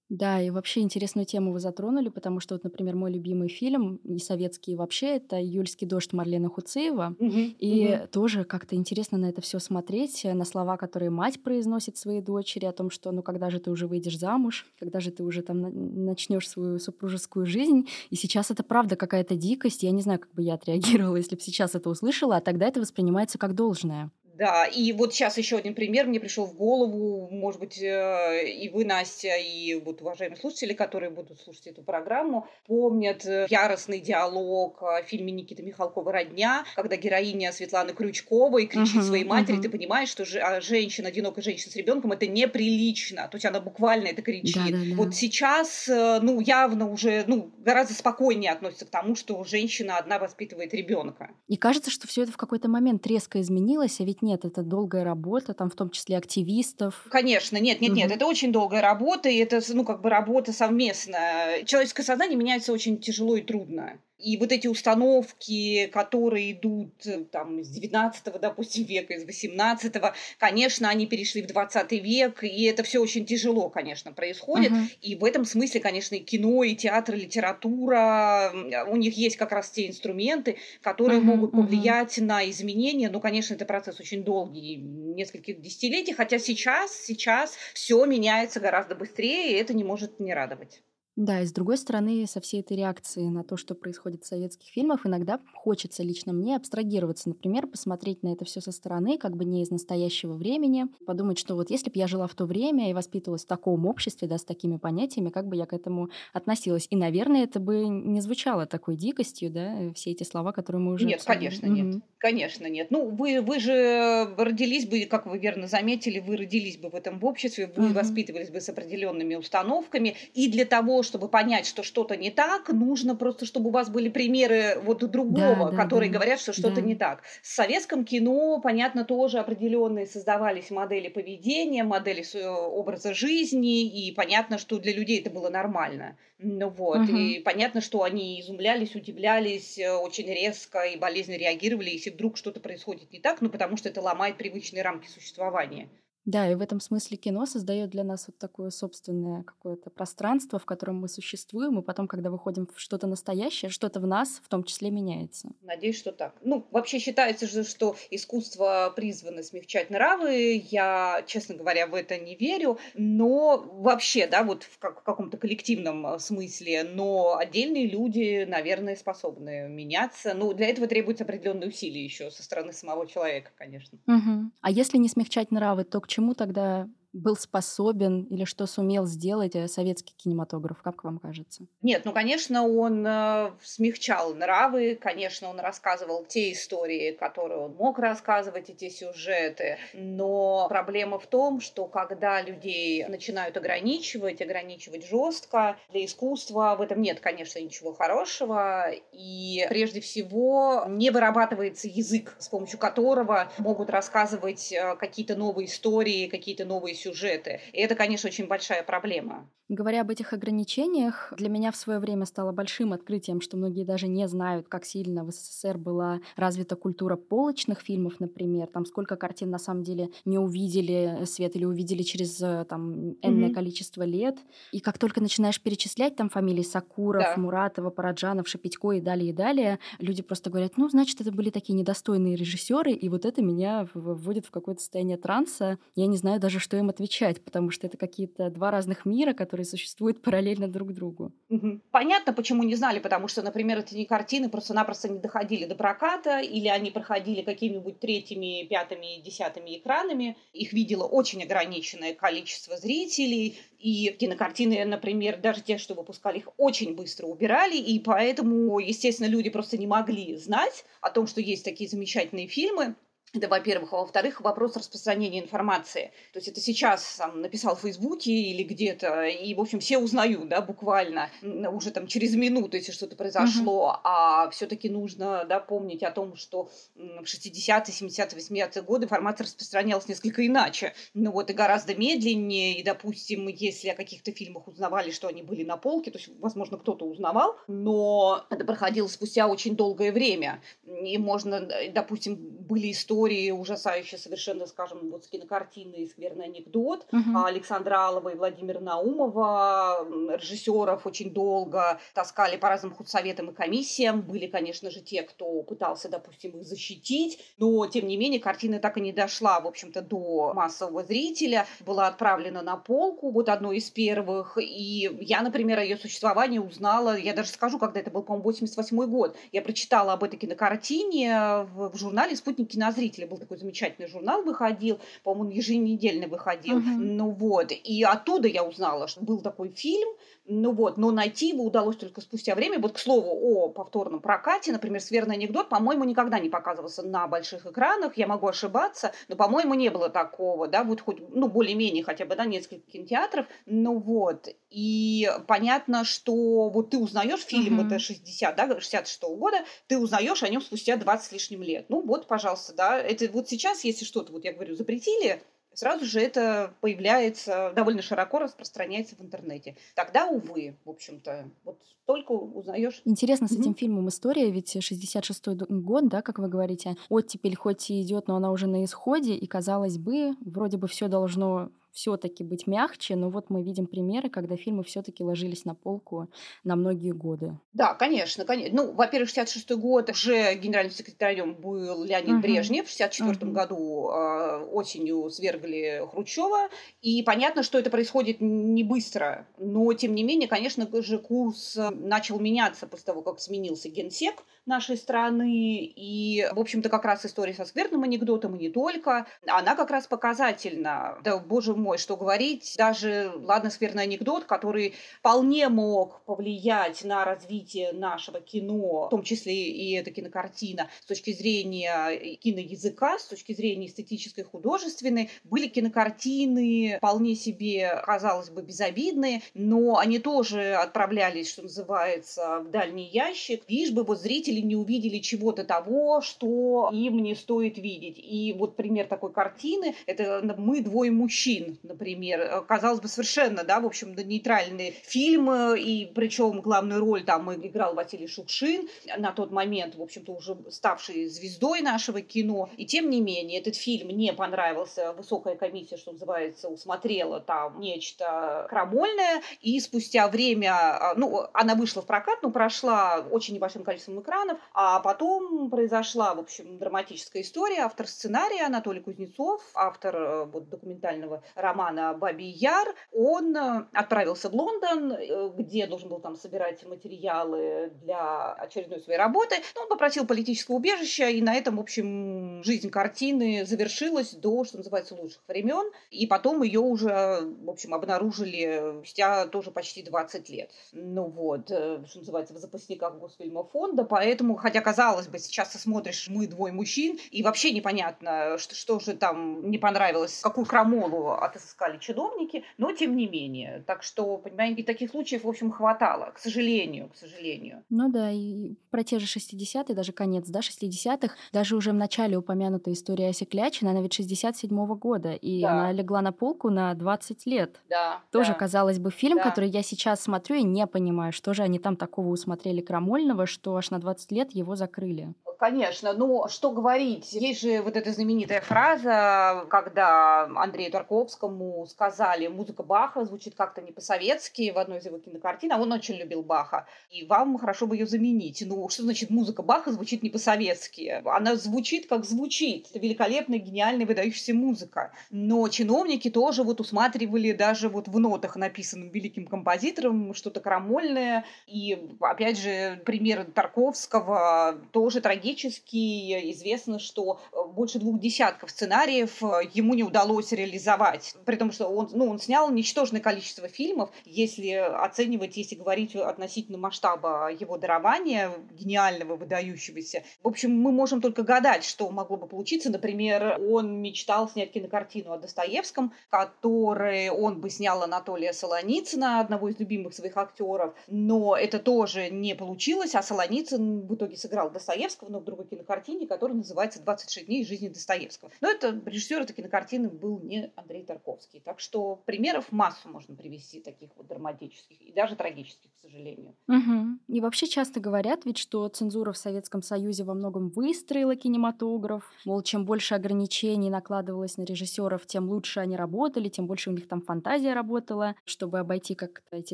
Да, 0.10 0.42
и 0.42 0.50
вообще 0.50 0.82
интересную 0.82 1.26
тему 1.26 1.52
вы 1.52 1.60
затронули, 1.60 2.08
потому 2.08 2.40
что 2.40 2.56
вот, 2.56 2.64
например, 2.64 2.96
мой 2.96 3.12
любимый 3.12 3.50
фильм, 3.50 3.98
и 4.06 4.20
советский 4.20 4.76
вообще, 4.76 5.18
это 5.18 5.42
«Июльский 5.42 5.86
дождь» 5.86 6.14
Марлена 6.14 6.48
Хуцеева. 6.50 7.16
Угу, 7.20 7.40
и 7.60 7.94
угу. 7.94 8.08
тоже 8.08 8.46
как-то 8.46 8.76
интересно 8.76 9.18
на 9.18 9.26
это 9.26 9.42
все 9.42 9.60
смотреть, 9.60 10.24
на 10.24 10.46
слова, 10.46 10.78
которые 10.78 11.10
мать 11.10 11.44
произносит 11.44 11.98
своей 11.98 12.22
дочери 12.22 12.66
о 12.66 12.72
том, 12.72 12.90
что 12.90 13.12
ну 13.12 13.22
когда 13.22 13.50
же 13.50 13.60
ты 13.60 13.70
уже 13.70 13.88
выйдешь 13.88 14.18
замуж, 14.18 14.66
когда 14.80 15.02
же 15.02 15.12
ты 15.12 15.24
уже 15.24 15.42
там 15.42 16.06
начнешь 16.06 16.48
свою 16.48 16.80
супружескую 16.80 17.46
жизнь. 17.46 17.90
И 18.10 18.16
сейчас 18.16 18.50
это 18.50 18.64
правда 18.64 18.96
какая-то 18.96 19.36
дикость. 19.36 19.84
Я 19.84 19.92
не 19.92 20.02
знаю, 20.02 20.20
как 20.20 20.34
бы 20.34 20.42
я 20.42 20.54
отреагировала, 20.54 21.18
если 21.18 21.36
бы 21.36 21.42
сейчас 21.42 21.76
это 21.76 21.90
услышала, 21.90 22.38
а 22.38 22.42
тогда 22.42 22.68
это 22.68 22.80
воспринимается 22.80 23.38
как 23.38 23.56
должное. 23.56 24.12
Да, 24.38 24.66
и 24.66 24.92
вот 24.94 25.14
сейчас 25.14 25.38
еще 25.38 25.58
один 25.58 25.74
пример 25.74 26.06
мне 26.06 26.20
пришел 26.20 26.46
в 26.46 26.56
голову, 26.56 27.28
может 27.32 27.60
быть, 27.60 27.82
э, 27.82 28.48
и 28.48 28.70
вы, 28.70 28.86
Настя, 28.86 29.36
и 29.36 29.76
вот 29.76 30.02
уважаемые 30.02 30.40
слушатели, 30.40 30.74
которые 30.74 31.10
будут 31.10 31.40
слушать 31.40 31.68
эту 31.68 31.82
программу, 31.82 32.48
помнят 32.68 33.26
э, 33.26 33.48
яростный 33.50 34.00
диалог 34.00 34.82
в 34.82 35.04
фильме 35.08 35.32
Никиты 35.32 35.64
Михалкова 35.64 36.12
«Родня», 36.12 36.66
когда 36.76 36.98
героиня 36.98 37.52
Светланы 37.52 37.94
Крючковой 37.94 38.68
кричит 38.68 38.98
uh-huh, 38.98 39.08
своей 39.08 39.24
матери, 39.24 39.58
uh-huh. 39.58 39.64
ты 39.64 39.70
понимаешь, 39.70 40.10
что 40.10 40.24
а, 40.42 40.62
женщина, 40.62 41.08
одинокая 41.08 41.44
женщина 41.44 41.72
с 41.72 41.76
ребенком, 41.76 42.12
это 42.12 42.28
неприлично, 42.28 43.28
то 43.30 43.38
есть 43.38 43.46
она 43.46 43.60
буквально 43.60 44.08
это 44.08 44.22
кричит. 44.22 44.56
Да, 44.56 44.66
да, 44.70 44.78
да. 44.78 44.96
Вот 44.96 45.16
сейчас, 45.16 45.88
э, 45.88 46.20
ну, 46.22 46.40
явно 46.40 46.90
уже, 46.90 47.24
ну, 47.26 47.52
гораздо 47.58 47.96
спокойнее 47.96 48.52
относится 48.52 48.86
к 48.86 48.90
тому, 48.90 49.16
что 49.16 49.44
женщина 49.44 49.98
одна 49.98 50.20
воспитывает 50.20 50.74
ребенка. 50.74 51.32
И 51.48 51.58
кажется, 51.58 51.90
что 51.90 52.08
все 52.08 52.24
это 52.24 52.32
в 52.32 52.38
какой-то 52.38 52.70
момент 52.70 53.06
резко 53.08 53.42
изменилось, 53.42 54.00
а 54.00 54.04
ведь 54.04 54.22
нет, 54.28 54.46
это 54.46 54.62
долгая 54.62 55.04
работа, 55.04 55.54
там 55.54 55.70
в 55.70 55.76
том 55.76 55.90
числе 55.90 56.18
активистов. 56.18 57.06
Конечно, 57.10 57.58
нет, 57.58 57.82
нет, 57.82 57.92
угу. 57.92 58.00
нет, 58.00 58.12
это 58.12 58.26
очень 58.26 58.52
долгая 58.52 58.82
работа, 58.82 59.30
и 59.30 59.38
это, 59.38 59.62
ну, 59.70 59.86
как 59.86 60.02
бы 60.02 60.10
работа 60.10 60.52
совместная. 60.54 61.64
Человеческое 61.64 62.04
сознание 62.04 62.38
меняется 62.38 62.74
очень 62.74 63.00
тяжело 63.00 63.38
и 63.38 63.42
трудно. 63.42 64.00
И 64.18 64.38
вот 64.38 64.52
эти 64.52 64.68
установки, 64.68 65.88
которые 65.94 66.54
идут 66.54 67.06
э, 67.06 67.26
там 67.32 67.64
с 67.64 67.70
19 67.70 68.42
допустим, 68.42 68.84
века, 68.86 69.14
из 69.14 69.26
18 69.26 69.94
конечно, 70.40 70.90
они 70.90 71.06
перешли 71.06 71.44
в 71.44 71.48
20 71.48 71.92
век, 71.92 72.44
и 72.44 72.64
это 72.64 72.82
все 72.82 73.00
очень 73.00 73.26
тяжело, 73.26 73.70
конечно, 73.70 74.12
происходит. 74.12 74.72
Uh-huh. 74.72 74.88
И 75.02 75.16
в 75.16 75.24
этом 75.24 75.46
смысле, 75.46 75.82
конечно, 75.82 76.16
и 76.16 76.20
кино, 76.20 76.64
и 76.64 76.76
театр, 76.76 77.16
и 77.16 77.20
литература, 77.22 78.52
у 78.88 78.96
них 78.96 79.16
есть 79.16 79.38
как 79.38 79.52
раз 79.52 79.70
те 79.70 79.88
инструменты, 79.88 80.58
которые 80.82 81.20
uh-huh, 81.20 81.24
могут 81.24 81.52
повлиять 81.52 82.18
uh-huh. 82.18 82.24
на 82.24 82.50
изменения. 82.50 83.10
Но, 83.10 83.20
конечно, 83.20 83.54
это 83.54 83.66
процесс 83.66 84.00
очень 84.00 84.24
долгий, 84.24 84.78
нескольких 84.78 85.62
десятилетий, 85.62 86.14
хотя 86.14 86.40
сейчас, 86.40 86.92
сейчас 87.06 87.56
все 87.74 88.04
меняется 88.06 88.60
гораздо 88.60 88.96
быстрее, 88.96 89.52
и 89.52 89.62
это 89.62 89.74
не 89.76 89.84
может 89.84 90.20
не 90.20 90.34
радовать. 90.34 90.82
Да, 91.18 91.42
и 91.42 91.48
с 91.48 91.52
другой 91.52 91.78
стороны, 91.78 92.28
со 92.28 92.40
всей 92.40 92.62
этой 92.62 92.78
реакцией 92.78 93.30
на 93.30 93.44
то, 93.44 93.58
что 93.58 93.74
происходит 93.74 94.24
в 94.24 94.28
советских 94.28 94.70
фильмах, 94.70 95.08
иногда 95.08 95.40
хочется 95.56 96.04
лично 96.04 96.32
мне 96.32 96.56
абстрагироваться, 96.56 97.30
например, 97.30 97.66
посмотреть 97.66 98.22
на 98.22 98.34
это 98.34 98.46
все 98.46 98.62
со 98.62 98.72
стороны, 98.72 99.18
как 99.18 99.36
бы 99.36 99.44
не 99.44 99.64
из 99.64 99.72
настоящего 99.72 100.34
времени, 100.34 100.86
подумать, 101.08 101.40
что 101.40 101.56
вот 101.56 101.72
если 101.72 101.90
бы 101.90 101.98
я 101.98 102.06
жила 102.06 102.28
в 102.28 102.36
то 102.36 102.46
время 102.46 102.92
и 102.92 102.94
воспитывалась 102.94 103.46
в 103.46 103.48
таком 103.48 103.88
обществе, 103.88 104.28
да, 104.28 104.38
с 104.38 104.46
такими 104.46 104.78
понятиями, 104.78 105.30
как 105.30 105.48
бы 105.48 105.56
я 105.56 105.66
к 105.66 105.74
этому 105.74 106.10
относилась. 106.34 106.86
И, 106.92 106.96
наверное, 106.96 107.46
это 107.46 107.60
бы 107.60 107.88
не 107.88 108.22
звучало 108.22 108.68
такой 108.68 108.96
дикостью, 108.96 109.50
да, 109.50 109.92
все 109.96 110.12
эти 110.12 110.22
слова, 110.22 110.52
которые 110.52 110.84
мы 110.84 110.94
уже... 110.94 111.08
Нет, 111.08 111.16
обсудили. 111.16 111.36
конечно, 111.36 111.66
mm-hmm. 111.66 111.94
нет. 111.94 112.04
Конечно, 112.20 112.68
нет. 112.68 112.92
Ну, 112.92 113.10
вы, 113.10 113.42
вы 113.42 113.60
же 113.60 114.36
родились 114.38 114.86
бы, 114.86 115.04
как 115.06 115.26
вы 115.26 115.40
верно 115.40 115.66
заметили, 115.66 116.20
вы 116.20 116.38
родились 116.38 116.78
бы 116.78 116.90
в 116.90 116.96
этом 116.96 117.24
обществе, 117.24 117.72
вы 117.76 117.88
mm-hmm. 117.88 117.94
воспитывались 117.94 118.52
бы 118.52 118.62
с 118.62 118.70
определенными 118.70 119.34
установками, 119.34 120.16
и 120.36 120.48
для 120.48 120.66
того, 120.66 121.02
чтобы 121.08 121.30
понять, 121.30 121.66
что 121.66 121.82
что-то 121.82 122.16
не 122.16 122.30
так, 122.30 122.70
нужно 122.70 123.16
просто, 123.16 123.46
чтобы 123.46 123.70
у 123.70 123.72
вас 123.72 123.90
были 123.90 124.10
примеры 124.10 124.80
вот 124.84 125.00
другого, 125.10 125.72
да, 125.72 125.72
да, 125.72 125.78
которые 125.78 126.12
да. 126.12 126.18
говорят, 126.18 126.40
что 126.40 126.54
что-то 126.54 126.76
да. 126.76 126.82
не 126.82 126.96
так. 126.96 127.24
В 127.42 127.48
советском 127.48 128.06
кино, 128.06 128.60
понятно, 128.62 129.06
тоже 129.06 129.40
определенные 129.40 130.06
создавались 130.06 130.70
модели 130.70 131.08
поведения, 131.08 131.84
модели 131.84 132.24
образа 132.38 133.14
жизни, 133.14 133.84
и 133.84 134.12
понятно, 134.12 134.58
что 134.58 134.78
для 134.78 134.94
людей 134.94 135.20
это 135.20 135.30
было 135.30 135.50
нормально. 135.50 136.18
Ну 136.40 136.70
вот, 136.70 137.00
угу. 137.00 137.18
и 137.18 137.40
понятно, 137.40 137.82
что 137.82 138.04
они 138.04 138.40
изумлялись, 138.40 138.94
удивлялись, 138.96 139.80
э, 139.80 139.92
очень 139.92 140.28
резко 140.28 140.82
и 140.82 140.96
болезненно 140.96 141.38
реагировали, 141.38 141.90
если 141.90 142.12
вдруг 142.12 142.38
что-то 142.38 142.60
происходит 142.60 143.12
не 143.12 143.20
так, 143.20 143.42
ну 143.42 143.50
потому 143.50 143.76
что 143.76 143.90
это 143.90 144.02
ломает 144.02 144.38
привычные 144.38 144.84
рамки 144.84 145.08
существования. 145.08 145.90
Да, 146.28 146.52
и 146.52 146.56
в 146.56 146.62
этом 146.62 146.82
смысле 146.82 147.16
кино 147.16 147.46
создает 147.46 147.90
для 147.90 148.04
нас 148.04 148.28
вот 148.28 148.38
такое 148.38 148.70
собственное 148.70 149.44
какое-то 149.44 149.90
пространство, 149.90 150.60
в 150.60 150.66
котором 150.66 151.00
мы 151.00 151.08
существуем, 151.08 151.80
и 151.80 151.82
потом, 151.82 152.06
когда 152.10 152.30
выходим 152.30 152.68
в 152.68 152.78
что-то 152.78 153.08
настоящее, 153.08 153.72
что-то 153.72 154.02
в 154.02 154.06
нас 154.06 154.42
в 154.44 154.50
том 154.50 154.66
числе 154.66 154.92
меняется. 154.92 155.48
Надеюсь, 155.62 155.98
что 155.98 156.12
так. 156.12 156.36
Ну, 156.42 156.68
вообще 156.72 157.00
считается 157.00 157.48
же, 157.48 157.64
что 157.64 157.96
искусство 158.12 158.92
призвано 158.94 159.42
смягчать 159.42 159.90
нравы. 159.90 160.62
Я, 160.70 161.24
честно 161.28 161.56
говоря, 161.56 161.88
в 161.88 161.96
это 161.96 162.18
не 162.18 162.36
верю. 162.36 162.78
Но 162.94 163.58
вообще, 163.58 164.28
да, 164.28 164.44
вот 164.44 164.64
в, 164.64 164.80
как, 164.80 165.00
в 165.00 165.04
каком-то 165.04 165.38
коллективном 165.38 166.08
э, 166.08 166.20
смысле, 166.20 166.84
но 166.84 167.38
отдельные 167.38 167.88
люди, 167.88 168.44
наверное, 168.46 168.98
способны 168.98 169.70
меняться. 169.70 170.34
Ну, 170.34 170.52
для 170.52 170.68
этого 170.68 170.88
требуется 170.88 171.24
определенные 171.24 171.70
усилия 171.70 172.04
еще 172.04 172.32
со 172.32 172.44
стороны 172.44 172.74
самого 172.74 173.08
человека, 173.08 173.52
конечно. 173.58 173.98
Угу. 174.08 174.52
А 174.60 174.72
если 174.72 174.98
не 174.98 175.08
смягчать 175.08 175.52
нравы, 175.52 175.86
то 175.86 176.02
к 176.02 176.17
чему 176.18 176.34
тогда 176.34 176.90
был 177.18 177.36
способен 177.36 178.24
или 178.24 178.46
что 178.46 178.66
сумел 178.66 179.06
сделать 179.06 179.56
э, 179.56 179.68
советский 179.68 180.14
кинематограф, 180.16 180.82
как 180.82 181.04
вам 181.04 181.20
кажется? 181.20 181.66
Нет, 181.82 182.04
ну, 182.06 182.14
конечно, 182.14 182.68
он 182.68 183.06
э, 183.06 183.52
смягчал 183.62 184.34
нравы, 184.34 184.96
конечно, 184.96 185.50
он 185.50 185.60
рассказывал 185.60 186.26
те 186.26 186.52
истории, 186.52 187.12
которые 187.12 187.60
он 187.60 187.76
мог 187.76 188.00
рассказывать, 188.00 188.70
эти 188.70 188.90
сюжеты, 188.90 189.78
но 189.94 190.68
проблема 190.70 191.20
в 191.20 191.28
том, 191.28 191.62
что 191.62 191.86
когда 191.86 192.42
людей 192.42 193.06
начинают 193.08 193.58
ограничивать, 193.58 194.42
ограничивать 194.42 195.06
жестко, 195.08 195.78
для 195.92 196.06
искусства 196.06 196.76
в 196.78 196.82
этом 196.82 197.02
нет, 197.02 197.20
конечно, 197.20 197.60
ничего 197.60 197.94
хорошего, 197.94 198.92
и 199.12 199.66
прежде 199.70 200.02
всего 200.02 200.86
не 200.88 201.10
вырабатывается 201.10 201.88
язык, 201.88 202.36
с 202.40 202.48
помощью 202.48 202.80
которого 202.80 203.52
могут 203.58 203.90
рассказывать 203.90 204.72
э, 204.72 204.96
какие-то 204.96 205.36
новые 205.36 205.68
истории, 205.68 206.28
какие-то 206.28 206.66
новые 206.66 206.96
сюжеты, 206.96 207.07
сюжеты. 207.08 207.60
И 207.74 207.80
это, 207.80 207.96
конечно, 207.96 208.28
очень 208.28 208.48
большая 208.48 208.84
проблема. 208.84 209.50
Говоря 209.70 210.02
об 210.02 210.10
этих 210.10 210.32
ограничениях, 210.32 211.34
для 211.36 211.50
меня 211.50 211.74
в 211.74 211.76
свое 211.76 212.00
время 212.00 212.26
стало 212.26 212.54
большим 212.54 212.94
открытием, 212.94 213.42
что 213.42 213.58
многие 213.58 213.84
даже 213.84 214.08
не 214.08 214.26
знают, 214.30 214.70
как 214.70 214.86
сильно 214.86 215.26
в 215.26 215.32
СССР 215.32 215.78
была 215.78 216.22
развита 216.38 216.78
культура 216.78 217.18
полочных 217.18 217.82
фильмов, 217.82 218.22
например. 218.22 218.68
Там 218.68 218.86
сколько 218.86 219.18
картин 219.18 219.50
на 219.50 219.58
самом 219.58 219.84
деле 219.84 220.10
не 220.24 220.40
увидели 220.40 221.26
свет 221.26 221.58
или 221.58 221.66
увидели 221.66 222.02
через 222.04 222.42
э, 222.42 222.64
там 222.70 223.16
энное 223.22 223.50
mm-hmm. 223.50 223.54
количество 223.54 224.04
лет. 224.04 224.38
И 224.72 224.80
как 224.80 224.98
только 224.98 225.20
начинаешь 225.20 225.62
перечислять 225.62 226.16
там 226.16 226.30
фамилии 226.30 226.64
Сакуров, 226.64 227.24
да. 227.24 227.36
Муратова, 227.36 227.90
Параджанов, 227.90 228.48
Шапитько 228.48 228.92
и 228.92 229.02
далее, 229.02 229.32
и 229.32 229.34
далее, 229.34 229.80
люди 230.00 230.24
просто 230.24 230.50
говорят, 230.50 230.78
ну, 230.78 230.88
значит, 230.88 231.20
это 231.20 231.34
были 231.34 231.50
такие 231.50 231.74
недостойные 231.74 232.38
режиссеры, 232.38 232.94
и 232.94 233.10
вот 233.10 233.26
это 233.26 233.42
меня 233.42 233.90
вводит 233.94 234.46
в 234.46 234.52
какое-то 234.52 234.80
состояние 234.80 235.18
транса. 235.18 235.78
Я 235.94 236.08
не 236.08 236.16
знаю 236.16 236.40
даже, 236.40 236.60
что 236.60 236.78
им 236.78 236.87
чем 236.88 236.90
отвечать, 236.90 237.44
потому 237.44 237.72
что 237.72 237.88
это 237.88 237.98
какие-то 237.98 238.50
два 238.50 238.72
разных 238.72 239.06
мира, 239.06 239.34
которые 239.34 239.66
существуют 239.66 240.22
параллельно 240.22 240.68
друг 240.68 240.94
другу. 240.94 241.32
Угу. 241.50 241.82
Понятно, 241.92 242.34
почему 242.34 242.64
не 242.64 242.76
знали, 242.76 243.00
потому 243.00 243.28
что, 243.28 243.42
например, 243.42 243.80
эти 243.80 244.04
картины 244.06 244.50
просто-напросто 244.50 245.10
не 245.10 245.20
доходили 245.20 245.66
до 245.66 245.76
проката, 245.76 246.40
или 246.40 246.68
они 246.68 246.92
проходили 246.92 247.42
какими-нибудь 247.42 248.00
третьими, 248.00 248.66
пятыми, 248.68 249.22
десятыми 249.22 249.78
экранами. 249.78 250.38
Их 250.54 250.74
видело 250.74 251.06
очень 251.06 251.44
ограниченное 251.44 252.14
количество 252.14 252.78
зрителей, 252.78 253.58
и 253.80 254.16
кинокартины, 254.20 254.86
например, 254.86 255.38
даже 255.38 255.62
те, 255.62 255.78
что 255.78 255.94
выпускали 255.94 256.40
их, 256.40 256.50
очень 256.58 256.96
быстро 256.96 257.28
убирали, 257.28 257.78
и 257.78 258.00
поэтому, 258.00 258.80
естественно, 258.80 259.28
люди 259.28 259.50
просто 259.50 259.78
не 259.78 259.88
могли 259.88 260.36
знать 260.36 260.84
о 261.02 261.12
том, 261.12 261.28
что 261.28 261.42
есть 261.42 261.64
такие 261.64 261.90
замечательные 261.90 262.48
фильмы. 262.48 262.96
Это, 263.34 263.50
во-первых. 263.50 263.94
А 263.94 263.98
во-вторых, 263.98 264.40
вопрос 264.42 264.78
распространения 264.78 265.42
информации. 265.42 266.12
То 266.32 266.40
есть 266.40 266.48
это 266.48 266.62
сейчас 266.62 267.06
сам 267.06 267.42
написал 267.42 267.76
в 267.76 267.82
Фейсбуке 267.82 268.32
или 268.32 268.64
где-то, 268.64 269.26
и, 269.26 269.54
в 269.54 269.60
общем, 269.60 269.80
все 269.80 269.98
узнают, 269.98 270.48
да, 270.48 270.62
буквально, 270.62 271.30
уже 271.44 271.92
там 271.92 272.08
через 272.08 272.36
минуту, 272.36 272.78
если 272.78 272.94
что-то 272.94 273.18
произошло. 273.18 273.96
Uh-huh. 273.96 274.02
А 274.06 274.50
все-таки 274.52 274.90
нужно, 274.90 275.44
да, 275.44 275.60
помнить 275.60 276.04
о 276.04 276.12
том, 276.12 276.38
что 276.38 276.70
в 276.96 277.24
60-е, 277.24 278.08
70-е, 278.08 278.40
80-е 278.40 278.82
годы 278.82 279.06
информация 279.06 279.46
распространялась 279.46 280.08
несколько 280.08 280.46
иначе. 280.46 280.94
Ну 281.14 281.32
вот, 281.32 281.50
и 281.50 281.54
гораздо 281.54 281.96
медленнее. 281.96 282.80
И, 282.80 282.84
допустим, 282.84 283.48
если 283.50 283.90
о 283.90 283.96
каких-то 283.96 284.32
фильмах 284.32 284.68
узнавали, 284.68 285.12
что 285.12 285.28
они 285.28 285.44
были 285.44 285.64
на 285.64 285.76
полке, 285.76 286.12
то 286.12 286.18
есть, 286.18 286.30
возможно, 286.40 286.78
кто-то 286.78 287.06
узнавал, 287.06 287.58
но 287.68 288.46
это 288.50 288.64
проходило 288.64 289.08
спустя 289.08 289.48
очень 289.48 289.76
долгое 289.76 290.14
время. 290.14 290.62
И 290.86 291.18
можно, 291.18 291.68
допустим, 291.92 292.36
были 292.38 292.92
истории, 292.92 293.17
истории 293.18 293.52
ужасающие 293.52 294.20
совершенно, 294.20 294.66
скажем, 294.68 295.10
вот 295.10 295.26
с 295.26 295.28
кинокартины 295.28 296.06
«Скверный 296.08 296.46
анекдот» 296.46 297.08
uh-huh. 297.12 297.46
Александра 297.46 298.08
Алова 298.08 298.30
и 298.30 298.36
Владимира 298.36 298.80
Наумова, 298.80 300.06
режиссеров 300.38 301.06
очень 301.06 301.32
долго 301.32 302.00
таскали 302.14 302.58
по 302.58 302.70
разным 302.70 302.94
худсоветам 302.94 303.50
и 303.50 303.54
комиссиям. 303.54 304.22
Были, 304.22 304.48
конечно 304.48 304.92
же, 304.92 305.02
те, 305.02 305.24
кто 305.24 305.64
пытался, 305.64 306.10
допустим, 306.10 306.52
их 306.52 306.64
защитить, 306.64 307.40
но, 307.58 307.88
тем 307.88 308.08
не 308.08 308.18
менее, 308.18 308.40
картина 308.40 308.80
так 308.80 308.98
и 308.98 309.02
не 309.02 309.12
дошла, 309.12 309.60
в 309.60 309.68
общем-то, 309.68 310.02
до 310.02 310.54
массового 310.54 311.04
зрителя, 311.04 311.66
была 311.80 312.08
отправлена 312.08 312.62
на 312.62 312.78
полку, 312.78 313.32
вот 313.32 313.50
одной 313.50 313.78
из 313.78 313.90
первых, 313.90 314.58
и 314.62 315.10
я, 315.22 315.42
например, 315.42 315.80
о 315.80 315.84
ее 315.84 315.98
существовании 315.98 316.60
узнала, 316.60 317.18
я 317.18 317.34
даже 317.34 317.50
скажу, 317.50 317.80
когда 317.80 318.00
это 318.00 318.12
был, 318.12 318.22
по-моему, 318.22 318.44
88 318.44 319.06
год, 319.08 319.36
я 319.52 319.62
прочитала 319.62 320.14
об 320.14 320.24
этой 320.24 320.38
кинокартине 320.38 321.68
в, 321.74 321.98
журнале 321.98 322.36
«Спутник 322.36 322.70
кинозрителя», 322.70 323.07
родителей 323.08 323.28
был 323.28 323.38
такой 323.38 323.58
замечательный 323.58 324.08
журнал, 324.08 324.44
выходил, 324.44 325.00
по-моему, 325.24 325.50
он 325.50 325.50
еженедельно 325.50 326.28
выходил. 326.28 326.80
Uh-huh. 326.80 326.98
Ну 326.98 327.32
вот, 327.32 327.72
и 327.72 328.04
оттуда 328.04 328.48
я 328.48 328.64
узнала, 328.64 329.08
что 329.08 329.22
был 329.22 329.42
такой 329.42 329.70
фильм, 329.70 330.10
ну 330.46 330.72
вот, 330.72 330.98
но 330.98 331.12
найти 331.12 331.50
его 331.50 331.66
удалось 331.66 331.98
только 331.98 332.22
спустя 332.22 332.56
время. 332.56 332.80
Вот, 332.80 332.94
к 332.94 333.00
слову, 333.00 333.30
о 333.32 333.70
повторном 333.70 334.22
прокате, 334.22 334.72
например, 334.72 335.02
«Сверный 335.02 335.36
анекдот», 335.36 335.70
по-моему, 335.70 336.04
никогда 336.06 336.40
не 336.40 336.50
показывался 336.50 337.04
на 337.04 337.28
больших 337.28 337.66
экранах, 337.66 338.18
я 338.18 338.28
могу 338.28 338.48
ошибаться, 338.48 339.12
но, 339.28 339.36
по-моему, 339.36 339.74
не 339.74 339.90
было 339.90 340.10
такого, 340.10 340.68
да, 340.68 340.84
вот 340.84 341.02
хоть, 341.02 341.18
ну, 341.30 341.48
более-менее 341.48 342.04
хотя 342.04 342.26
бы, 342.26 342.36
да, 342.36 342.46
несколько 342.46 342.90
кинотеатров, 342.92 343.46
ну 343.66 344.00
вот, 344.00 344.48
и 344.70 345.30
понятно, 345.48 346.04
что 346.04 346.70
вот 346.70 346.92
ты 346.92 346.98
узнаешь 346.98 347.42
фильм, 347.42 347.82
uh-huh. 347.82 347.88
это 347.88 348.00
60, 348.00 348.56
да, 348.56 348.80
66 348.80 349.24
-го 349.24 349.36
года, 349.36 349.58
ты 349.88 349.98
узнаешь 349.98 350.44
о 350.44 350.50
нем 350.50 350.62
спустя 350.62 350.96
20 350.98 351.28
с 351.28 351.32
лишним 351.32 351.64
лет. 351.64 351.86
Ну 351.90 352.02
вот, 352.02 352.28
пожалуйста, 352.28 352.74
да, 352.74 352.97
это 352.98 353.32
вот 353.32 353.50
сейчас, 353.50 353.84
если 353.84 354.06
что-то, 354.06 354.32
вот 354.32 354.44
я 354.46 354.54
говорю, 354.54 354.76
запретили, 354.76 355.42
сразу 355.74 356.06
же 356.06 356.20
это 356.20 356.74
появляется, 356.82 357.72
довольно 357.76 358.02
широко 358.02 358.40
распространяется 358.40 359.16
в 359.16 359.22
интернете. 359.22 359.76
Тогда, 359.96 360.26
увы, 360.26 360.76
в 360.86 360.90
общем-то, 360.90 361.50
вот 361.64 361.80
только 362.06 362.32
узнаешь. 362.32 363.02
Интересно 363.06 363.48
с 363.48 363.52
mm-hmm. 363.52 363.62
этим 363.62 363.76
фильмом 363.76 364.08
история, 364.10 364.50
ведь 364.50 364.76
66-й 364.76 365.82
год, 365.82 366.08
да, 366.08 366.22
как 366.22 366.40
вы 366.40 366.48
говорите, 366.48 366.96
оттепель 367.10 367.56
хоть 367.56 367.90
и 367.90 368.02
идет, 368.02 368.28
но 368.28 368.38
она 368.38 368.52
уже 368.52 368.66
на 368.68 368.84
исходе, 368.86 369.36
и 369.36 369.46
казалось 369.46 369.98
бы, 369.98 370.36
вроде 370.46 370.78
бы 370.78 370.88
все 370.88 371.10
должно 371.10 371.70
все-таки 371.98 372.44
быть 372.44 372.68
мягче, 372.68 373.16
но 373.16 373.32
вот 373.32 373.50
мы 373.50 373.64
видим 373.64 373.88
примеры, 373.88 374.30
когда 374.30 374.56
фильмы 374.56 374.84
все-таки 374.84 375.24
ложились 375.24 375.66
на 375.66 375.74
полку 375.74 376.30
на 376.64 376.76
многие 376.76 377.12
годы. 377.12 377.58
Да, 377.74 377.96
конечно, 377.96 378.46
конечно. 378.46 378.84
Ну, 378.84 378.94
во-первых, 378.94 379.30
66 379.30 379.72
год 379.72 380.12
уже 380.12 380.54
генеральным 380.54 380.94
секретарем 380.94 381.56
был 381.56 382.04
Леонид 382.04 382.36
uh-huh. 382.36 382.42
Брежнев. 382.42 382.86
В 382.86 382.92
64 382.92 383.34
uh-huh. 383.34 383.52
году 383.52 384.12
э, 384.12 384.66
осенью 384.74 385.28
свергли 385.32 386.08
Хрущева. 386.12 386.70
И 387.02 387.24
понятно, 387.24 387.64
что 387.64 387.80
это 387.80 387.90
происходит 387.90 388.42
не 388.42 388.84
быстро. 388.84 389.48
Но, 389.58 389.92
тем 389.94 390.14
не 390.14 390.22
менее, 390.22 390.48
конечно 390.48 390.88
же, 391.02 391.18
курс 391.18 391.80
начал 391.94 392.40
меняться 392.40 392.86
после 392.86 393.06
того, 393.06 393.24
как 393.24 393.40
сменился 393.40 393.90
генсек 393.90 394.44
нашей 394.68 394.98
страны. 394.98 395.92
И, 395.96 396.48
в 396.54 396.60
общем-то, 396.60 396.90
как 396.90 397.06
раз 397.06 397.26
история 397.26 397.56
со 397.56 397.66
скверным 397.66 398.04
анекдотом, 398.04 398.56
и 398.56 398.60
не 398.60 398.70
только, 398.70 399.26
она 399.48 399.76
как 399.76 399.90
раз 399.90 400.06
показательна. 400.06 401.18
Да, 401.24 401.40
боже 401.40 401.74
мой, 401.88 401.98
что 401.98 402.18
говорить, 402.18 402.76
даже, 402.78 403.32
ладно, 403.34 403.70
скверный 403.70 404.04
анекдот, 404.04 404.44
который 404.44 404.94
вполне 405.20 405.70
мог 405.70 406.22
повлиять 406.26 407.06
на 407.06 407.24
развитие 407.24 407.94
нашего 407.94 408.42
кино, 408.42 409.08
в 409.08 409.10
том 409.10 409.24
числе 409.24 409.70
и 409.70 409.94
эта 409.94 410.12
кинокартина, 410.12 410.90
с 411.02 411.06
точки 411.06 411.32
зрения 411.32 412.36
киноязыка, 412.36 413.18
с 413.20 413.28
точки 413.28 413.54
зрения 413.54 413.88
эстетической, 413.88 414.44
художественной, 414.44 415.30
были 415.46 415.68
кинокартины 415.68 416.98
вполне 416.98 417.36
себе, 417.36 418.02
казалось 418.04 418.50
бы, 418.50 418.62
безобидные, 418.64 419.42
но 419.54 419.98
они 419.98 420.20
тоже 420.20 420.74
отправлялись, 420.74 421.50
что 421.50 421.62
называется, 421.62 422.60
в 422.66 422.70
дальний 422.70 423.08
ящик, 423.08 423.64
лишь 423.70 423.92
бы 423.92 424.04
вот 424.04 424.20
зрители 424.20 424.60
не 424.60 424.76
увидели 424.76 425.20
чего-то 425.20 425.64
того, 425.64 426.20
что 426.20 426.90
им 426.92 427.24
не 427.24 427.34
стоит 427.34 427.78
видеть. 427.78 428.18
И 428.18 428.54
вот 428.58 428.76
пример 428.76 429.08
такой 429.08 429.32
картины– 429.32 429.96
это 430.06 430.42
«Мы 430.58 430.82
двое 430.82 431.12
мужчин», 431.12 431.77
например. 431.84 432.64
Казалось 432.68 433.00
бы, 433.00 433.08
совершенно, 433.08 433.64
да, 433.64 433.80
в 433.80 433.86
общем, 433.86 434.16
нейтральный 434.16 434.92
фильм, 435.04 435.76
и 435.76 436.06
причем 436.06 436.62
главную 436.62 437.00
роль 437.00 437.24
там 437.24 437.54
играл 437.54 437.94
Василий 437.94 438.28
Шукшин, 438.28 438.88
на 439.18 439.32
тот 439.32 439.52
момент, 439.52 439.96
в 439.96 440.02
общем-то, 440.02 440.34
уже 440.34 440.58
ставший 440.70 441.26
звездой 441.28 441.82
нашего 441.82 442.22
кино. 442.22 442.70
И 442.78 442.86
тем 442.86 443.10
не 443.10 443.22
менее, 443.22 443.60
этот 443.60 443.76
фильм 443.76 444.10
не 444.10 444.34
понравился. 444.34 445.14
Высокая 445.14 445.56
комиссия, 445.56 445.98
что 445.98 446.12
называется, 446.12 446.70
усмотрела 446.70 447.40
там 447.40 447.80
нечто 447.80 448.66
крамольное, 448.70 449.42
и 449.62 449.80
спустя 449.80 450.28
время, 450.28 450.72
а, 450.74 451.14
ну, 451.16 451.48
она 451.54 451.76
вышла 451.76 452.02
в 452.02 452.06
прокат, 452.06 452.40
но 452.42 452.52
прошла 452.52 453.26
очень 453.32 453.56
небольшим 453.56 453.84
количеством 453.84 454.22
экранов. 454.22 454.60
А 454.74 455.00
потом 455.00 455.70
произошла, 455.70 456.34
в 456.34 456.40
общем, 456.40 456.78
драматическая 456.78 457.42
история. 457.42 457.82
Автор 457.82 458.08
сценария 458.08 458.66
Анатолий 458.66 459.02
Кузнецов, 459.02 459.62
автор 459.74 460.16
э, 460.16 460.46
вот, 460.46 460.70
документального 460.70 461.44
романа 461.68 462.14
«Бабий 462.14 462.50
Яр», 462.50 462.96
он 463.12 463.56
э, 463.56 463.86
отправился 463.94 464.50
в 464.50 464.56
Лондон, 464.56 465.12
э, 465.12 465.50
где 465.58 465.88
должен 465.88 466.10
был 466.10 466.20
там 466.20 466.36
собирать 466.36 466.84
материалы 466.86 467.92
для 468.02 468.54
очередной 468.54 469.00
своей 469.00 469.20
работы. 469.20 469.56
Но 469.76 469.84
он 469.84 469.90
попросил 469.90 470.26
политического 470.26 470.76
убежища, 470.76 471.30
и 471.30 471.42
на 471.42 471.56
этом, 471.56 471.78
в 471.78 471.82
общем, 471.82 472.64
жизнь 472.64 472.90
картины 472.90 473.66
завершилась 473.66 474.34
до, 474.34 474.64
что 474.64 474.78
называется, 474.78 475.16
лучших 475.16 475.42
времен. 475.48 475.92
И 476.10 476.26
потом 476.26 476.64
ее 476.64 476.80
уже, 476.80 477.42
в 477.64 477.70
общем, 477.70 477.94
обнаружили 477.94 478.98
спустя 479.00 479.48
тоже 479.48 479.72
почти 479.72 480.04
20 480.04 480.50
лет. 480.50 480.72
Ну 480.94 481.26
вот, 481.26 481.68
что 481.68 482.20
называется, 482.20 482.54
в 482.54 482.58
запасниках 482.58 483.18
Госфильма 483.18 483.64
фонда. 483.64 484.04
Поэтому 484.04 484.48
Поэтому, 484.48 484.56
хотя 484.56 484.82
казалось 484.82 485.28
бы, 485.28 485.40
сейчас 485.40 485.70
ты 485.70 485.80
смотришь 485.80 486.28
«Мы 486.30 486.48
двое 486.48 486.72
мужчин», 486.72 487.18
и 487.32 487.44
вообще 487.44 487.72
непонятно, 487.72 488.58
что, 488.58 488.76
что 488.76 489.00
же 489.00 489.14
там 489.14 489.70
не 489.70 489.78
понравилось, 489.78 490.40
какую 490.42 490.66
крамолу 490.66 491.32
отыскали 491.48 491.98
чиновники, 491.98 492.64
но 492.78 492.92
тем 492.92 493.16
не 493.16 493.28
менее. 493.28 493.84
Так 493.86 494.04
что, 494.04 494.38
понимаете, 494.38 494.82
и 494.82 494.84
таких 494.84 495.12
случаев, 495.12 495.44
в 495.44 495.50
общем, 495.50 495.72
хватало, 495.72 496.32
к 496.34 496.40
сожалению, 496.40 497.10
к 497.10 497.16
сожалению. 497.16 497.84
Ну 497.90 498.10
да, 498.10 498.32
и 498.32 498.76
про 498.92 499.04
те 499.04 499.20
же 499.20 499.26
60-е, 499.26 499.96
даже 499.96 500.12
конец, 500.12 500.48
да, 500.48 500.60
60-х, 500.60 501.36
даже 501.52 501.76
уже 501.76 501.92
в 501.92 501.96
начале 501.96 502.38
упомянутая 502.38 502.94
история 502.94 503.30
Аси 503.30 503.46
Клячина, 503.46 503.92
она 503.92 504.02
ведь 504.02 504.20
67-го 504.20 504.96
года, 504.96 505.34
и 505.34 505.62
да. 505.62 505.72
она 505.72 505.92
легла 505.92 506.22
на 506.22 506.32
полку 506.32 506.70
на 506.70 506.94
20 506.94 507.46
лет. 507.46 507.82
Да. 507.90 508.22
Тоже, 508.32 508.54
да. 508.54 508.60
казалось 508.60 509.00
бы, 509.00 509.12
фильм, 509.12 509.38
да. 509.38 509.44
который 509.44 509.70
я 509.70 509.84
сейчас 509.84 510.22
смотрю 510.22 510.58
и 510.58 510.64
не 510.64 510.86
понимаю, 510.88 511.34
что 511.34 511.54
же 511.54 511.64
они 511.64 511.80
там 511.80 511.96
такого 511.96 512.30
усмотрели 512.30 512.82
крамольного, 512.82 513.46
что 513.46 513.76
аж 513.76 513.90
на 513.92 514.00
20 514.00 514.32
лет 514.32 514.52
его 514.52 514.76
закрыли. 514.76 515.34
Конечно. 515.58 516.14
Ну, 516.14 516.48
что 516.48 516.72
говорить? 516.72 517.34
Есть 517.34 517.62
же 517.62 517.82
вот 517.82 517.96
эта 517.96 518.12
знаменитая 518.12 518.62
фраза, 518.62 519.66
когда 519.70 520.44
Андрею 520.56 520.92
Тарковскому 521.38 521.86
сказали, 521.88 522.48
музыка 522.48 522.84
Баха 522.84 523.26
звучит 523.26 523.56
как-то 523.56 523.82
не 523.82 523.92
по-советски 523.92 524.72
в 524.72 524.78
одной 524.78 525.00
из 525.00 525.06
его 525.06 525.20
кинокартин, 525.20 525.72
а 525.72 525.78
он 525.78 525.92
очень 525.92 526.16
любил 526.16 526.44
Баха. 526.44 526.88
И 527.12 527.26
вам 527.26 527.58
хорошо 527.58 527.88
бы 527.88 527.96
ее 527.96 528.06
заменить. 528.06 528.64
Ну, 528.66 528.90
что 528.90 529.04
значит 529.04 529.30
музыка 529.30 529.62
Баха 529.62 529.92
звучит 529.92 530.24
не 530.24 530.30
по-советски? 530.30 531.22
Она 531.26 531.56
звучит, 531.56 532.08
как 532.08 532.26
звучит. 532.26 532.88
Это 532.90 533.00
великолепная, 533.00 533.60
гениальная, 533.60 534.06
выдающаяся 534.06 534.54
музыка. 534.54 535.12
Но 535.30 535.68
чиновники 535.70 536.30
тоже 536.30 536.64
вот 536.64 536.80
усматривали 536.80 537.52
даже 537.52 537.90
вот 537.90 538.08
в 538.08 538.20
нотах, 538.20 538.56
написанным 538.56 539.10
великим 539.10 539.46
композитором, 539.46 540.34
что-то 540.34 540.60
крамольное. 540.60 541.46
И, 541.68 541.98
опять 542.20 542.58
же, 542.58 543.02
пример 543.06 543.46
Тарковского 543.46 544.78
тоже 544.92 545.22
трагический. 545.22 546.52
Известно, 546.52 547.00
что 547.00 547.40
больше 547.74 548.00
двух 548.00 548.20
десятков 548.20 548.72
сценариев 548.72 549.42
ему 549.74 549.94
не 549.94 550.04
удалось 550.04 550.52
реализовать. 550.52 551.27
При 551.46 551.56
том, 551.56 551.72
что 551.72 551.88
он, 551.88 552.10
ну, 552.14 552.30
он 552.30 552.40
снял 552.40 552.70
ничтожное 552.72 553.22
количество 553.22 553.68
фильмов, 553.68 554.10
если 554.26 554.72
оценивать, 554.72 555.58
если 555.58 555.76
говорить 555.76 556.16
относительно 556.16 556.78
масштаба 556.78 557.52
его 557.52 557.78
дарования, 557.78 558.52
гениального, 558.72 559.36
выдающегося. 559.36 560.24
В 560.44 560.48
общем, 560.48 560.72
мы 560.72 560.92
можем 560.92 561.22
только 561.22 561.44
гадать, 561.44 561.84
что 561.84 562.10
могло 562.10 562.38
бы 562.38 562.48
получиться. 562.48 562.90
Например, 562.90 563.60
он 563.62 564.02
мечтал 564.02 564.50
снять 564.50 564.72
кинокартину 564.72 565.32
о 565.32 565.38
Достоевском, 565.38 566.14
который 566.30 567.30
он 567.30 567.62
бы 567.62 567.70
снял 567.70 568.04
Анатолия 568.04 568.54
Солоницына, 568.54 569.40
одного 569.40 569.70
из 569.70 569.80
любимых 569.80 570.14
своих 570.14 570.38
актеров, 570.38 570.94
но 571.08 571.56
это 571.56 571.80
тоже 571.80 572.30
не 572.30 572.56
получилось, 572.56 573.16
а 573.16 573.22
Солоницын 573.22 574.08
в 574.08 574.16
итоге 574.16 574.38
сыграл 574.38 574.70
Достоевского, 574.72 575.30
но 575.30 575.40
в 575.40 575.44
другой 575.44 575.68
кинокартине, 575.68 576.28
которая 576.28 576.58
называется 576.58 577.02
«26 577.02 577.46
дней 577.46 577.62
из 577.62 577.68
жизни 577.68 577.90
Достоевского». 577.90 578.52
Но 578.62 578.70
это 578.70 579.02
режиссер 579.06 579.42
этой 579.42 579.54
кинокартины 579.54 580.10
был 580.10 580.40
не 580.40 580.72
Андрей 580.76 581.04
Тарковский. 581.18 581.62
Так 581.62 581.80
что 581.80 582.22
примеров 582.26 582.72
массу 582.72 583.10
можно 583.10 583.36
привести 583.36 583.82
таких 583.82 584.10
вот 584.16 584.28
драматических 584.28 585.02
и 585.02 585.12
даже 585.12 585.36
трагических, 585.36 585.92
к 585.94 586.00
сожалению. 586.00 586.56
Угу. 586.68 587.36
И 587.36 587.42
вообще 587.42 587.68
часто 587.68 588.00
говорят 588.00 588.46
ведь, 588.46 588.58
что 588.58 588.88
цензура 588.88 589.32
в 589.32 589.38
Советском 589.38 589.82
Союзе 589.82 590.24
во 590.24 590.34
многом 590.34 590.70
выстроила 590.70 591.36
кинематограф. 591.36 592.24
Мол, 592.46 592.62
чем 592.62 592.86
больше 592.86 593.16
ограничений 593.16 593.90
накладывалось 593.90 594.58
на 594.58 594.64
режиссеров, 594.64 595.26
тем 595.26 595.50
лучше 595.50 595.80
они 595.80 595.96
работали, 595.96 596.50
тем 596.50 596.68
больше 596.68 596.90
у 596.90 596.94
них 596.94 597.08
там 597.08 597.22
фантазия 597.22 597.74
работала, 597.74 598.36
чтобы 598.46 598.80
обойти 598.80 599.16
как-то 599.16 599.58
эти 599.58 599.74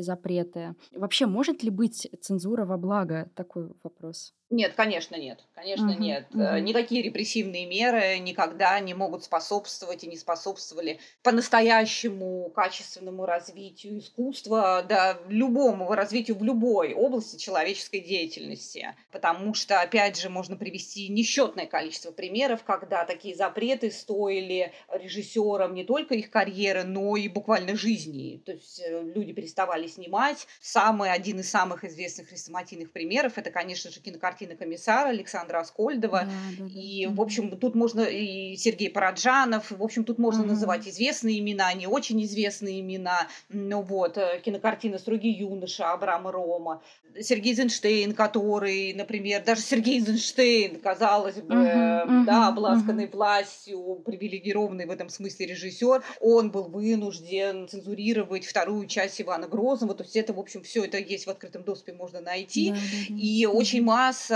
запреты. 0.00 0.74
Вообще, 0.92 1.26
может 1.26 1.62
ли 1.62 1.70
быть 1.70 2.08
цензура 2.20 2.64
во 2.64 2.76
благо? 2.76 3.30
Такой 3.34 3.72
вопрос. 3.82 4.34
Нет, 4.54 4.74
конечно, 4.74 5.16
нет. 5.16 5.40
Конечно, 5.56 5.90
uh-huh, 5.90 5.98
нет. 5.98 6.26
Uh-huh. 6.32 6.60
Никакие 6.60 7.02
репрессивные 7.02 7.66
меры 7.66 8.18
никогда 8.20 8.78
не 8.78 8.94
могут 8.94 9.24
способствовать 9.24 10.04
и 10.04 10.06
не 10.06 10.16
способствовали 10.16 11.00
по-настоящему 11.24 12.50
качественному 12.54 13.26
развитию 13.26 13.98
искусства, 13.98 14.84
да, 14.88 15.18
любому 15.26 15.92
развитию 15.92 16.38
в 16.38 16.44
любой 16.44 16.94
области 16.94 17.36
человеческой 17.36 17.98
деятельности. 17.98 18.94
Потому 19.10 19.54
что, 19.54 19.80
опять 19.80 20.20
же, 20.20 20.30
можно 20.30 20.56
привести 20.56 21.08
несчетное 21.08 21.66
количество 21.66 22.12
примеров, 22.12 22.62
когда 22.62 23.04
такие 23.04 23.34
запреты 23.34 23.90
стоили 23.90 24.72
режиссерам 24.92 25.74
не 25.74 25.82
только 25.82 26.14
их 26.14 26.30
карьеры, 26.30 26.84
но 26.84 27.16
и 27.16 27.26
буквально 27.26 27.74
жизни. 27.74 28.40
То 28.46 28.52
есть 28.52 28.80
э, 28.80 29.02
люди 29.16 29.32
переставали 29.32 29.88
снимать. 29.88 30.46
Самый, 30.60 31.10
один 31.10 31.40
из 31.40 31.50
самых 31.50 31.82
известных 31.82 32.28
хрестоматийных 32.28 32.92
примеров– 32.92 33.32
это, 33.36 33.50
конечно 33.50 33.90
же, 33.90 33.98
кинокартина 33.98 34.43
кинокомиссара 34.44 35.08
Александра 35.08 35.60
Аскольдова. 35.60 36.20
Да, 36.20 36.26
да, 36.58 36.64
да. 36.64 36.80
И, 36.80 37.06
в 37.06 37.20
общем, 37.20 37.56
тут 37.56 37.74
можно 37.74 38.02
и 38.02 38.56
Сергей 38.56 38.90
Параджанов, 38.90 39.70
в 39.70 39.82
общем, 39.82 40.04
тут 40.04 40.18
можно 40.18 40.42
угу. 40.42 40.50
называть 40.50 40.86
известные 40.88 41.38
имена, 41.38 41.72
не 41.72 41.86
очень 41.86 42.22
известные 42.24 42.80
имена. 42.80 43.28
Ну 43.48 43.82
вот, 43.82 44.18
э, 44.18 44.40
кинокартина 44.44 44.98
«Строгий 44.98 45.30
юноша» 45.30 45.92
Абрама 45.92 46.32
Рома. 46.32 46.82
Сергей 47.20 47.52
Эйзенштейн, 47.52 48.12
который, 48.12 48.92
например, 48.94 49.42
даже 49.44 49.60
Сергей 49.60 49.98
Эйзенштейн, 50.00 50.80
казалось 50.80 51.36
бы, 51.36 51.54
uh-huh, 51.54 52.24
да, 52.24 52.48
обласканный 52.48 53.04
uh-huh. 53.04 53.16
властью, 53.16 54.02
привилегированный 54.04 54.86
в 54.86 54.90
этом 54.90 55.08
смысле 55.08 55.46
режиссер, 55.46 56.02
он 56.20 56.50
был 56.50 56.64
вынужден 56.64 57.68
цензурировать 57.68 58.44
вторую 58.44 58.86
часть 58.86 59.20
Ивана 59.20 59.46
Грозного. 59.46 59.94
То 59.94 60.02
есть 60.02 60.16
это, 60.16 60.32
в 60.32 60.40
общем, 60.40 60.62
все 60.62 60.84
это 60.84 60.98
есть 60.98 61.26
в 61.26 61.30
открытом 61.30 61.62
доступе, 61.62 61.92
можно 61.92 62.20
найти. 62.20 62.70
Да, 62.70 62.76
да, 62.76 62.80
да. 63.10 63.14
И 63.16 63.46
очень 63.46 63.82
масса 63.82 64.33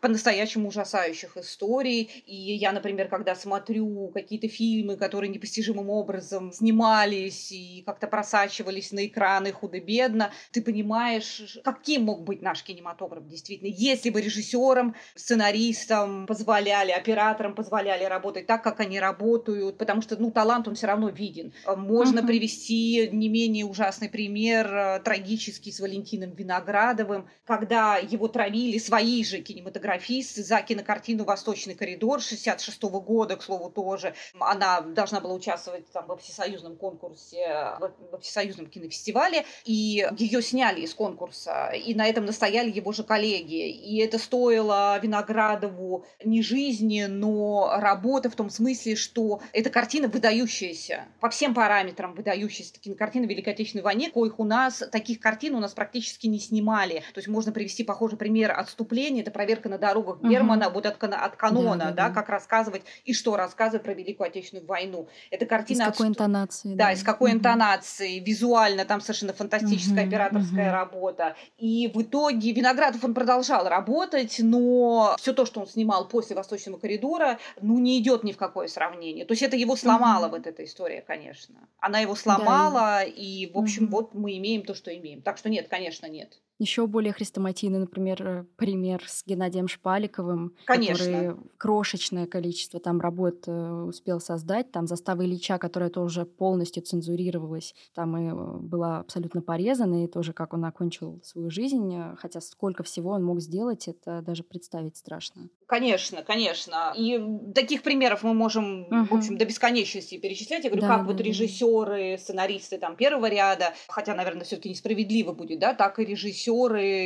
по-настоящему 0.00 0.68
ужасающих 0.68 1.36
историй. 1.36 2.10
И 2.26 2.34
я, 2.34 2.72
например, 2.72 3.08
когда 3.08 3.34
смотрю 3.34 4.08
какие-то 4.08 4.48
фильмы, 4.48 4.96
которые 4.96 5.30
непостижимым 5.30 5.90
образом 5.90 6.52
снимались 6.52 7.52
и 7.52 7.82
как-то 7.86 8.06
просачивались 8.06 8.92
на 8.92 9.06
экраны 9.06 9.52
худо-бедно, 9.52 10.32
ты 10.52 10.62
понимаешь, 10.62 11.58
каким 11.64 12.04
мог 12.04 12.24
быть 12.24 12.42
наш 12.42 12.62
кинематограф 12.62 13.26
действительно, 13.26 13.68
если 13.68 14.10
бы 14.10 14.20
режиссерам, 14.20 14.94
сценаристам 15.14 16.26
позволяли, 16.26 16.92
операторам 16.92 17.54
позволяли 17.54 18.04
работать 18.04 18.46
так, 18.46 18.62
как 18.62 18.80
они 18.80 19.00
работают, 19.00 19.78
потому 19.78 20.02
что, 20.02 20.16
ну, 20.16 20.30
талант, 20.30 20.68
он 20.68 20.74
все 20.74 20.86
равно 20.86 21.08
виден. 21.08 21.52
Можно 21.66 22.20
uh-huh. 22.20 22.26
привести 22.26 23.08
не 23.12 23.28
менее 23.28 23.64
ужасный 23.64 24.08
пример, 24.08 24.66
э, 24.74 25.00
трагический, 25.00 25.72
с 25.72 25.80
Валентином 25.80 26.32
Виноградовым, 26.32 27.28
когда 27.44 27.96
его 27.96 28.28
травили 28.28 28.78
свои 28.78 29.24
же 29.26 29.40
кинематографисты 29.40 30.42
за 30.42 30.62
кинокартину 30.62 31.24
«Восточный 31.24 31.74
коридор» 31.74 32.20
66 32.20 32.82
-го 32.84 33.00
года, 33.00 33.36
к 33.36 33.42
слову, 33.42 33.70
тоже. 33.70 34.14
Она 34.38 34.80
должна 34.80 35.20
была 35.20 35.34
участвовать 35.34 35.90
там 35.92 36.06
во 36.06 36.16
всесоюзном 36.16 36.76
конкурсе, 36.76 37.76
во 38.10 38.18
всесоюзном 38.20 38.66
кинофестивале, 38.66 39.44
и 39.64 40.06
ее 40.16 40.42
сняли 40.42 40.80
из 40.80 40.94
конкурса. 40.94 41.70
И 41.70 41.94
на 41.94 42.06
этом 42.06 42.24
настояли 42.24 42.70
его 42.70 42.92
же 42.92 43.04
коллеги. 43.04 43.68
И 43.68 43.98
это 43.98 44.18
стоило 44.18 44.98
Виноградову 45.00 46.06
не 46.24 46.42
жизни, 46.42 47.04
но 47.04 47.76
работы 47.78 48.28
в 48.28 48.36
том 48.36 48.50
смысле, 48.50 48.96
что 48.96 49.40
эта 49.52 49.70
картина 49.70 50.08
выдающаяся, 50.08 51.06
по 51.20 51.30
всем 51.30 51.54
параметрам 51.54 52.14
выдающаяся. 52.14 52.74
Кинокартина 52.80 53.26
Великой 53.26 53.54
Отечественной 53.54 53.84
войне, 53.84 54.10
коих 54.10 54.38
у 54.38 54.44
нас, 54.44 54.82
таких 54.92 55.20
картин 55.20 55.54
у 55.54 55.60
нас 55.60 55.72
практически 55.72 56.26
не 56.26 56.38
снимали. 56.38 57.02
То 57.14 57.18
есть 57.18 57.28
можно 57.28 57.52
привести 57.52 57.84
похожий 57.84 58.18
пример 58.18 58.52
«Отступление», 58.52 59.15
это 59.22 59.30
проверка 59.30 59.68
на 59.68 59.78
дорогах 59.78 60.16
угу. 60.16 60.28
Германа, 60.28 60.70
вот 60.70 60.86
от, 60.86 61.02
от 61.02 61.36
канона, 61.36 61.76
да, 61.76 61.84
да, 61.84 61.90
да, 61.90 62.08
да, 62.08 62.14
как 62.14 62.28
рассказывать 62.28 62.82
и 63.04 63.12
что 63.12 63.36
рассказывать 63.36 63.82
про 63.84 63.94
Великую 63.94 64.28
Отечественную 64.28 64.66
войну. 64.66 65.08
Это 65.30 65.46
картина... 65.46 65.82
Из 65.82 65.86
какой 65.86 66.08
интонации. 66.08 66.74
Да, 66.74 66.86
да, 66.86 66.92
из 66.92 67.02
какой 67.02 67.30
угу. 67.30 67.38
интонации, 67.38 68.18
визуально 68.18 68.84
там 68.84 69.00
совершенно 69.00 69.32
фантастическая 69.32 70.04
угу, 70.04 70.08
операторская 70.08 70.68
угу. 70.68 70.74
работа. 70.74 71.36
И 71.58 71.90
в 71.92 72.02
итоге 72.02 72.52
Виноградов 72.52 73.02
он 73.04 73.14
продолжал 73.14 73.68
работать, 73.68 74.36
но 74.38 75.16
все 75.18 75.32
то, 75.32 75.46
что 75.46 75.60
он 75.60 75.66
снимал 75.66 76.08
после 76.08 76.36
Восточного 76.36 76.78
коридора, 76.78 77.38
ну, 77.60 77.78
не 77.78 77.98
идет 78.00 78.24
ни 78.24 78.32
в 78.32 78.36
какое 78.36 78.68
сравнение. 78.68 79.24
То 79.24 79.32
есть 79.32 79.42
это 79.42 79.56
его 79.56 79.76
сломало, 79.76 80.26
mm-hmm. 80.26 80.30
вот 80.30 80.46
эта 80.46 80.64
история, 80.64 81.02
конечно. 81.02 81.56
Она 81.78 82.00
его 82.00 82.14
сломала, 82.14 82.80
да. 82.80 83.04
и, 83.04 83.50
в 83.52 83.58
общем, 83.58 83.84
mm-hmm. 83.84 83.90
вот 83.90 84.14
мы 84.14 84.36
имеем 84.38 84.62
то, 84.62 84.74
что 84.74 84.96
имеем. 84.96 85.22
Так 85.22 85.38
что 85.38 85.48
нет, 85.48 85.68
конечно, 85.68 86.06
нет. 86.06 86.38
Еще 86.58 86.86
более 86.86 87.12
хрестоматийный, 87.12 87.80
например, 87.80 88.26
э, 88.26 88.44
пример 88.56 89.02
с 89.06 89.24
Геннадием 89.26 89.68
Шпаликовым, 89.68 90.54
Конечно. 90.64 91.04
который 91.04 91.36
крошечное 91.58 92.26
количество 92.26 92.80
там 92.80 92.98
работ 92.98 93.44
э, 93.46 93.82
успел 93.82 94.20
создать. 94.20 94.72
Там 94.72 94.86
застава 94.86 95.22
Ильича, 95.22 95.58
которая 95.58 95.90
тоже 95.90 96.24
полностью 96.24 96.82
цензурировалась, 96.82 97.74
там 97.94 98.16
и 98.16 98.30
э, 98.30 98.58
была 98.58 99.00
абсолютно 99.00 99.42
порезана, 99.42 100.04
и 100.04 100.06
тоже 100.06 100.32
как 100.32 100.54
он 100.54 100.64
окончил 100.64 101.20
свою 101.22 101.50
жизнь. 101.50 101.94
Хотя 102.16 102.40
сколько 102.40 102.82
всего 102.82 103.10
он 103.10 103.22
мог 103.22 103.40
сделать, 103.40 103.86
это 103.86 104.22
даже 104.22 104.42
представить 104.42 104.96
страшно. 104.96 105.50
Конечно, 105.66 106.22
конечно. 106.22 106.94
И 106.96 107.20
таких 107.54 107.82
примеров 107.82 108.22
мы 108.22 108.32
можем, 108.32 108.84
uh-huh. 108.84 109.08
в 109.08 109.12
общем, 109.12 109.36
до 109.36 109.44
бесконечности 109.44 110.16
перечислять. 110.16 110.64
Я 110.64 110.70
говорю, 110.70 110.86
да, 110.86 110.96
как 110.96 111.06
да, 111.06 111.12
вот 111.12 111.20
режиссеры, 111.20 112.16
сценаристы 112.18 112.78
там 112.78 112.96
первого 112.96 113.28
ряда, 113.28 113.74
хотя, 113.88 114.14
наверное, 114.14 114.44
все-таки 114.44 114.70
несправедливо 114.70 115.32
будет, 115.32 115.58
да, 115.58 115.74
так 115.74 115.98
и 115.98 116.04
режиссеры, 116.04 116.45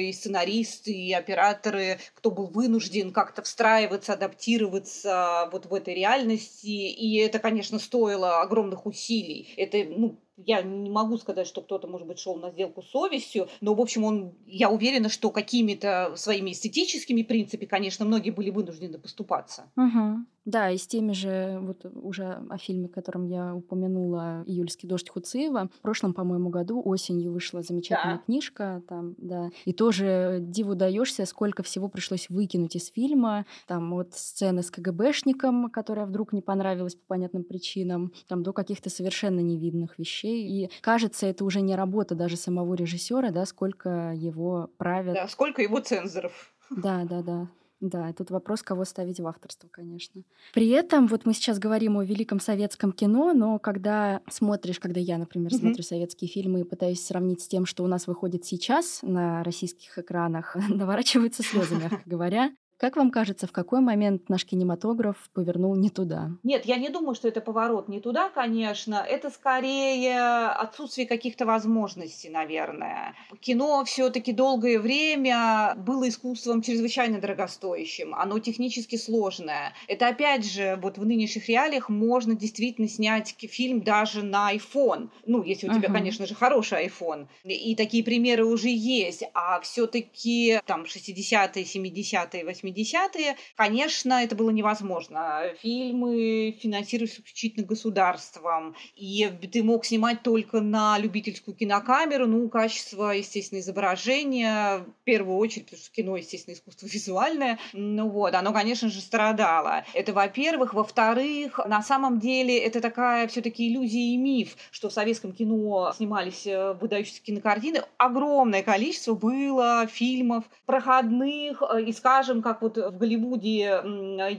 и 0.09 0.13
сценаристы, 0.13 0.93
и 0.93 1.13
операторы, 1.13 1.99
кто 2.15 2.31
был 2.31 2.47
вынужден 2.47 3.13
как-то 3.13 3.43
встраиваться, 3.43 4.15
адаптироваться 4.15 5.49
вот 5.53 5.67
в 5.67 5.75
этой 5.75 5.95
реальности. 5.95 6.67
И 6.67 7.17
это, 7.17 7.39
конечно, 7.39 7.79
стоило 7.79 8.41
огромных 8.41 8.87
усилий. 8.87 9.53
Это, 9.57 9.79
ну, 9.89 10.19
я 10.47 10.63
не 10.63 10.91
могу 10.91 11.19
сказать, 11.19 11.47
что 11.47 11.61
кто-то, 11.61 11.87
может 11.87 12.07
быть, 12.07 12.19
шел 12.19 12.37
на 12.37 12.51
сделку 12.51 12.83
с 12.83 12.91
совестью, 12.91 13.49
но, 13.61 13.75
в 13.75 13.81
общем, 13.81 14.05
он, 14.05 14.35
я 14.47 14.71
уверена, 14.71 15.09
что 15.09 15.31
какими-то 15.31 16.15
своими 16.17 16.53
эстетическими 16.53 17.23
принципами, 17.23 17.67
конечно, 17.67 18.05
многие 18.05 18.31
были 18.31 18.51
вынуждены 18.51 18.99
поступаться. 18.99 19.71
Угу. 19.77 20.25
Да, 20.45 20.71
и 20.71 20.79
с 20.79 20.87
теми 20.87 21.13
же, 21.13 21.59
вот 21.61 21.85
уже 21.85 22.43
о 22.49 22.57
фильме, 22.57 22.89
котором 22.89 23.25
я 23.25 23.55
упомянула, 23.55 24.43
«Июльский 24.47 24.89
дождь» 24.89 25.09
Хуциева. 25.11 25.69
В 25.77 25.81
прошлом, 25.81 26.15
по-моему, 26.15 26.49
году 26.49 26.81
осенью 26.83 27.33
вышла 27.33 27.63
замечательная 27.63 28.17
да. 28.17 28.23
книжка, 28.25 28.83
там, 28.89 29.15
да. 29.19 29.51
И 29.67 29.73
тоже 29.73 30.39
диву 30.41 30.75
даешься, 30.75 31.27
сколько 31.27 31.63
всего 31.63 31.89
пришлось 31.89 32.29
выкинуть 32.31 32.75
из 32.77 32.91
фильма. 32.91 33.45
Там 33.67 33.91
вот 33.91 34.15
сцены 34.15 34.63
с 34.63 34.71
КГБшником, 34.71 35.71
которая 35.71 36.07
вдруг 36.07 36.33
не 36.33 36.41
понравилась 36.41 36.95
по 36.95 37.07
понятным 37.07 37.45
причинам, 37.45 38.13
там 38.27 38.43
до 38.43 38.53
каких-то 38.53 38.89
совершенно 38.89 39.41
невидных 39.41 39.99
вещей. 39.99 40.49
И 40.49 40.71
кажется, 40.81 41.27
это 41.27 41.45
уже 41.45 41.61
не 41.61 41.77
работа 41.77 42.15
даже 42.15 42.37
самого 42.37 42.75
режиссера, 42.75 43.31
да, 43.31 43.45
сколько 43.45 44.13
его 44.15 44.71
правят. 44.79 45.15
Да, 45.15 45.29
сколько 45.29 45.61
его 45.61 45.81
цензоров. 45.81 46.55
Да, 46.71 47.05
да, 47.05 47.23
да. 47.23 47.49
Да, 47.81 48.13
тут 48.13 48.31
вопрос, 48.31 48.63
кого 48.63 48.85
ставить 48.85 49.21
в 49.21 49.27
авторство, 49.27 49.69
конечно. 49.69 50.23
При 50.53 50.69
этом 50.69 51.07
вот 51.07 51.25
мы 51.25 51.33
сейчас 51.33 51.59
говорим 51.59 51.97
о 51.97 52.05
великом 52.05 52.39
советском 52.39 52.93
кино, 52.93 53.33
но 53.33 53.59
когда 53.59 54.21
смотришь, 54.29 54.79
когда 54.79 55.01
я, 55.01 55.17
например, 55.17 55.51
mm-hmm. 55.51 55.59
смотрю 55.59 55.83
советские 55.83 56.29
фильмы 56.29 56.61
и 56.61 56.65
пытаюсь 56.65 57.03
сравнить 57.03 57.41
с 57.41 57.49
тем, 57.49 57.65
что 57.65 57.83
у 57.83 57.87
нас 57.87 58.07
выходит 58.07 58.45
сейчас 58.45 59.01
на 59.03 59.43
российских 59.45 59.99
экранах, 59.99 60.57
наворачиваются 60.69 61.43
слезы, 61.43 61.77
мягко 61.77 62.03
говоря. 62.05 62.53
Как 62.81 62.97
вам 62.97 63.11
кажется, 63.11 63.47
в 63.47 63.53
какой 63.53 63.81
момент 63.83 64.31
наш 64.31 64.47
кинематограф 64.47 65.29
повернул 65.35 65.77
не 65.77 65.91
туда? 65.91 66.31
Нет, 66.43 66.65
я 66.65 66.77
не 66.77 66.89
думаю, 66.89 67.15
что 67.15 67.29
это 67.29 67.43
поворот 67.43 67.89
не 67.89 68.01
туда, 68.01 68.31
конечно. 68.31 68.95
Это 69.07 69.29
скорее 69.29 70.19
отсутствие 70.19 71.07
каких-то 71.07 71.45
возможностей, 71.45 72.31
наверное. 72.31 73.15
Кино 73.41 73.85
все-таки 73.85 74.33
долгое 74.33 74.79
время 74.79 75.75
было 75.77 76.09
искусством 76.09 76.63
чрезвычайно 76.63 77.21
дорогостоящим. 77.21 78.15
Оно 78.15 78.39
технически 78.39 78.97
сложное. 78.97 79.75
Это 79.87 80.09
опять 80.09 80.51
же, 80.51 80.79
вот 80.81 80.97
в 80.97 81.05
нынешних 81.05 81.51
реалиях 81.51 81.91
можно 81.91 82.35
действительно 82.35 82.89
снять 82.89 83.35
фильм 83.39 83.83
даже 83.83 84.23
на 84.23 84.55
iPhone. 84.55 85.11
Ну, 85.27 85.43
если 85.43 85.69
у 85.69 85.75
тебя, 85.75 85.91
uh-huh. 85.91 85.93
конечно 85.93 86.27
же, 86.27 86.35
хороший 86.35 86.87
iPhone. 86.87 87.27
И 87.45 87.77
такие 87.77 88.03
примеры 88.03 88.47
уже 88.47 88.71
есть. 88.71 89.23
А 89.35 89.61
все-таки 89.61 90.61
там 90.65 90.85
60-е, 90.85 91.65
70-е, 91.65 92.45
80 92.47 92.70
80-е, 92.73 93.37
конечно, 93.57 94.23
это 94.23 94.35
было 94.37 94.51
невозможно. 94.51 95.43
Фильмы 95.61 96.57
финансировались 96.61 97.15
исключительно 97.15 97.67
государством, 97.67 98.77
и 98.95 99.29
ты 99.53 99.63
мог 99.63 99.85
снимать 99.85 100.23
только 100.23 100.61
на 100.61 100.99
любительскую 100.99 101.55
кинокамеру, 101.57 102.27
ну, 102.27 102.49
качество, 102.49 103.11
естественно, 103.11 103.61
изображения, 103.61 104.79
в 104.79 105.05
первую 105.05 105.39
очередь, 105.39 105.67
потому 105.67 105.83
что 105.83 105.93
кино, 105.93 106.17
естественно, 106.17 106.55
искусство 106.55 106.87
визуальное, 106.91 107.59
ну 107.73 108.09
вот, 108.09 108.35
оно, 108.35 108.53
конечно 108.53 108.89
же, 108.89 109.01
страдало. 109.01 109.85
Это, 109.95 110.13
во-первых. 110.13 110.75
Во-вторых, 110.75 111.59
на 111.67 111.83
самом 111.83 112.19
деле, 112.19 112.59
это 112.59 112.81
такая 112.81 113.27
все-таки 113.29 113.69
иллюзия 113.69 114.15
и 114.15 114.17
миф, 114.17 114.57
что 114.71 114.89
в 114.89 114.93
советском 114.93 115.33
кино 115.33 115.93
снимались 115.97 116.47
э, 116.47 116.75
выдающиеся 116.75 117.23
кинокартины. 117.23 117.83
Огромное 117.99 118.63
количество 118.63 119.15
было 119.15 119.87
фильмов 119.87 120.45
проходных, 120.67 121.63
э, 121.63 121.83
и, 121.83 121.93
скажем, 121.93 122.43
как 122.43 122.60
вот 122.63 122.77
в 122.77 122.99
Голливуде 122.99 123.83